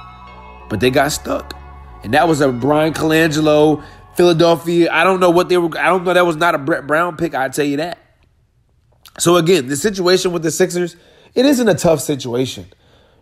but 0.68 0.78
they 0.78 0.90
got 0.90 1.10
stuck, 1.10 1.58
and 2.04 2.14
that 2.14 2.28
was 2.28 2.40
a 2.40 2.52
Bryan 2.52 2.92
Colangelo, 2.92 3.82
Philadelphia. 4.14 4.92
I 4.92 5.02
don't 5.02 5.18
know 5.18 5.30
what 5.30 5.48
they 5.48 5.56
were. 5.56 5.76
I 5.76 5.86
don't 5.86 6.04
know 6.04 6.14
that 6.14 6.26
was 6.26 6.36
not 6.36 6.54
a 6.54 6.58
Brett 6.58 6.86
Brown 6.86 7.16
pick. 7.16 7.34
I 7.34 7.48
tell 7.48 7.64
you 7.64 7.78
that. 7.78 7.98
So 9.18 9.36
again, 9.36 9.66
the 9.66 9.76
situation 9.76 10.32
with 10.32 10.42
the 10.42 10.50
Sixers 10.52 10.96
it 11.34 11.44
isn't 11.44 11.68
a 11.68 11.74
tough 11.74 12.00
situation. 12.00 12.66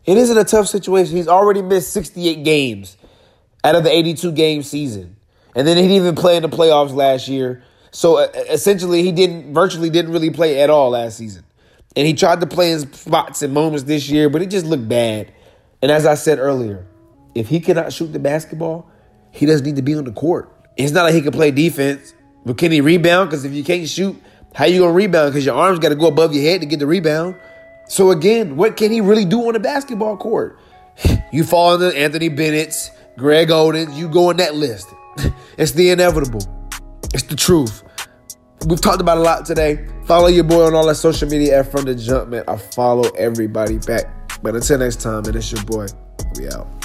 It 0.05 0.17
isn't 0.17 0.37
a 0.37 0.45
tough 0.45 0.67
situation. 0.67 1.17
He's 1.17 1.29
already 1.29 1.63
missed 1.63 1.93
68 1.93 2.43
games 2.43 2.97
out 3.63 3.75
of 3.75 3.85
the 3.85 3.91
82 3.91 4.33
game 4.33 4.63
season. 4.63 5.17
And 5.55 5.67
then 5.67 5.77
he 5.77 5.85
didn't 5.85 5.97
even 5.97 6.15
play 6.15 6.37
in 6.37 6.43
the 6.43 6.49
playoffs 6.49 6.95
last 6.95 7.29
year. 7.29 7.63
So 7.91 8.19
essentially, 8.19 9.03
he 9.03 9.13
didn't 9.13 9.53
virtually 9.53 9.91
didn't 9.91 10.13
really 10.13 10.31
play 10.31 10.61
at 10.63 10.71
all 10.71 10.91
last 10.91 11.19
season. 11.19 11.45
And 11.97 12.07
he 12.07 12.15
tried 12.15 12.41
to 12.41 12.47
play 12.47 12.73
in 12.73 12.93
spots 12.93 13.43
and 13.43 13.53
moments 13.53 13.83
this 13.85 14.09
year, 14.09 14.31
but 14.31 14.43
it 14.43 14.47
just 14.47 14.65
looked 14.65 14.89
bad. 14.89 15.33
And 15.83 15.91
as 15.91 16.07
I 16.07 16.15
said 16.15 16.39
earlier, 16.39 16.87
if 17.35 17.49
he 17.49 17.59
cannot 17.59 17.93
shoot 17.93 18.13
the 18.13 18.21
basketball, 18.21 18.89
he 19.33 19.45
doesn't 19.47 19.67
need 19.67 19.77
to 19.77 19.83
be 19.83 19.95
on 19.95 20.05
the 20.05 20.13
court. 20.13 20.53
It's 20.77 20.93
not 20.93 21.03
like 21.03 21.15
he 21.15 21.21
can 21.21 21.33
play 21.33 21.51
defense, 21.51 22.15
but 22.45 22.59
can 22.59 22.71
he 22.71 22.81
rebound? 22.81 23.29
Because 23.29 23.45
if 23.45 23.53
you 23.53 23.65
can't 23.65 23.89
shoot, 23.89 24.21
how 24.55 24.67
you 24.67 24.81
gonna 24.81 24.93
rebound? 24.93 25.33
Because 25.33 25.45
your 25.45 25.57
arms 25.57 25.79
got 25.79 25.91
to 25.91 25.95
go 25.95 26.07
above 26.07 26.35
your 26.35 26.45
head 26.45 26.61
to 26.61 26.67
get 26.67 26.79
the 26.79 26.87
rebound. 26.87 27.37
So 27.91 28.13
again, 28.13 28.55
what 28.55 28.77
can 28.77 28.93
he 28.93 29.01
really 29.01 29.25
do 29.25 29.49
on 29.49 29.57
a 29.57 29.59
basketball 29.59 30.17
court? 30.17 30.59
You 31.33 31.45
fall 31.45 31.75
into 31.75 31.97
Anthony 31.97 32.29
Bennett's, 32.29 32.91
Greg 33.17 33.53
Oden's, 33.53 33.97
you 33.97 34.09
go 34.09 34.31
on 34.31 34.37
that 34.37 34.55
list. 34.55 34.89
It's 35.59 35.73
the 35.73 35.91
inevitable. 35.91 36.41
It's 37.13 37.25
the 37.25 37.37
truth. 37.37 37.83
We've 38.67 38.81
talked 38.81 39.01
about 39.01 39.19
a 39.19 39.21
lot 39.21 39.45
today. 39.45 39.87
Follow 40.07 40.29
your 40.29 40.45
boy 40.45 40.65
on 40.67 40.75
all 40.75 40.87
that 40.87 40.95
social 40.95 41.29
media 41.29 41.61
at 41.61 41.71
From 41.71 41.85
the 41.85 41.95
Jump, 41.95 42.31
man. 42.31 42.45
I 42.49 42.57
follow 42.57 43.11
everybody 43.11 43.79
back. 43.79 44.07
But 44.43 44.55
until 44.55 44.79
next 44.79 45.01
time, 45.01 45.23
man, 45.25 45.37
it's 45.37 45.53
your 45.53 45.63
boy. 45.65 45.87
We 46.37 46.49
out. 46.49 46.80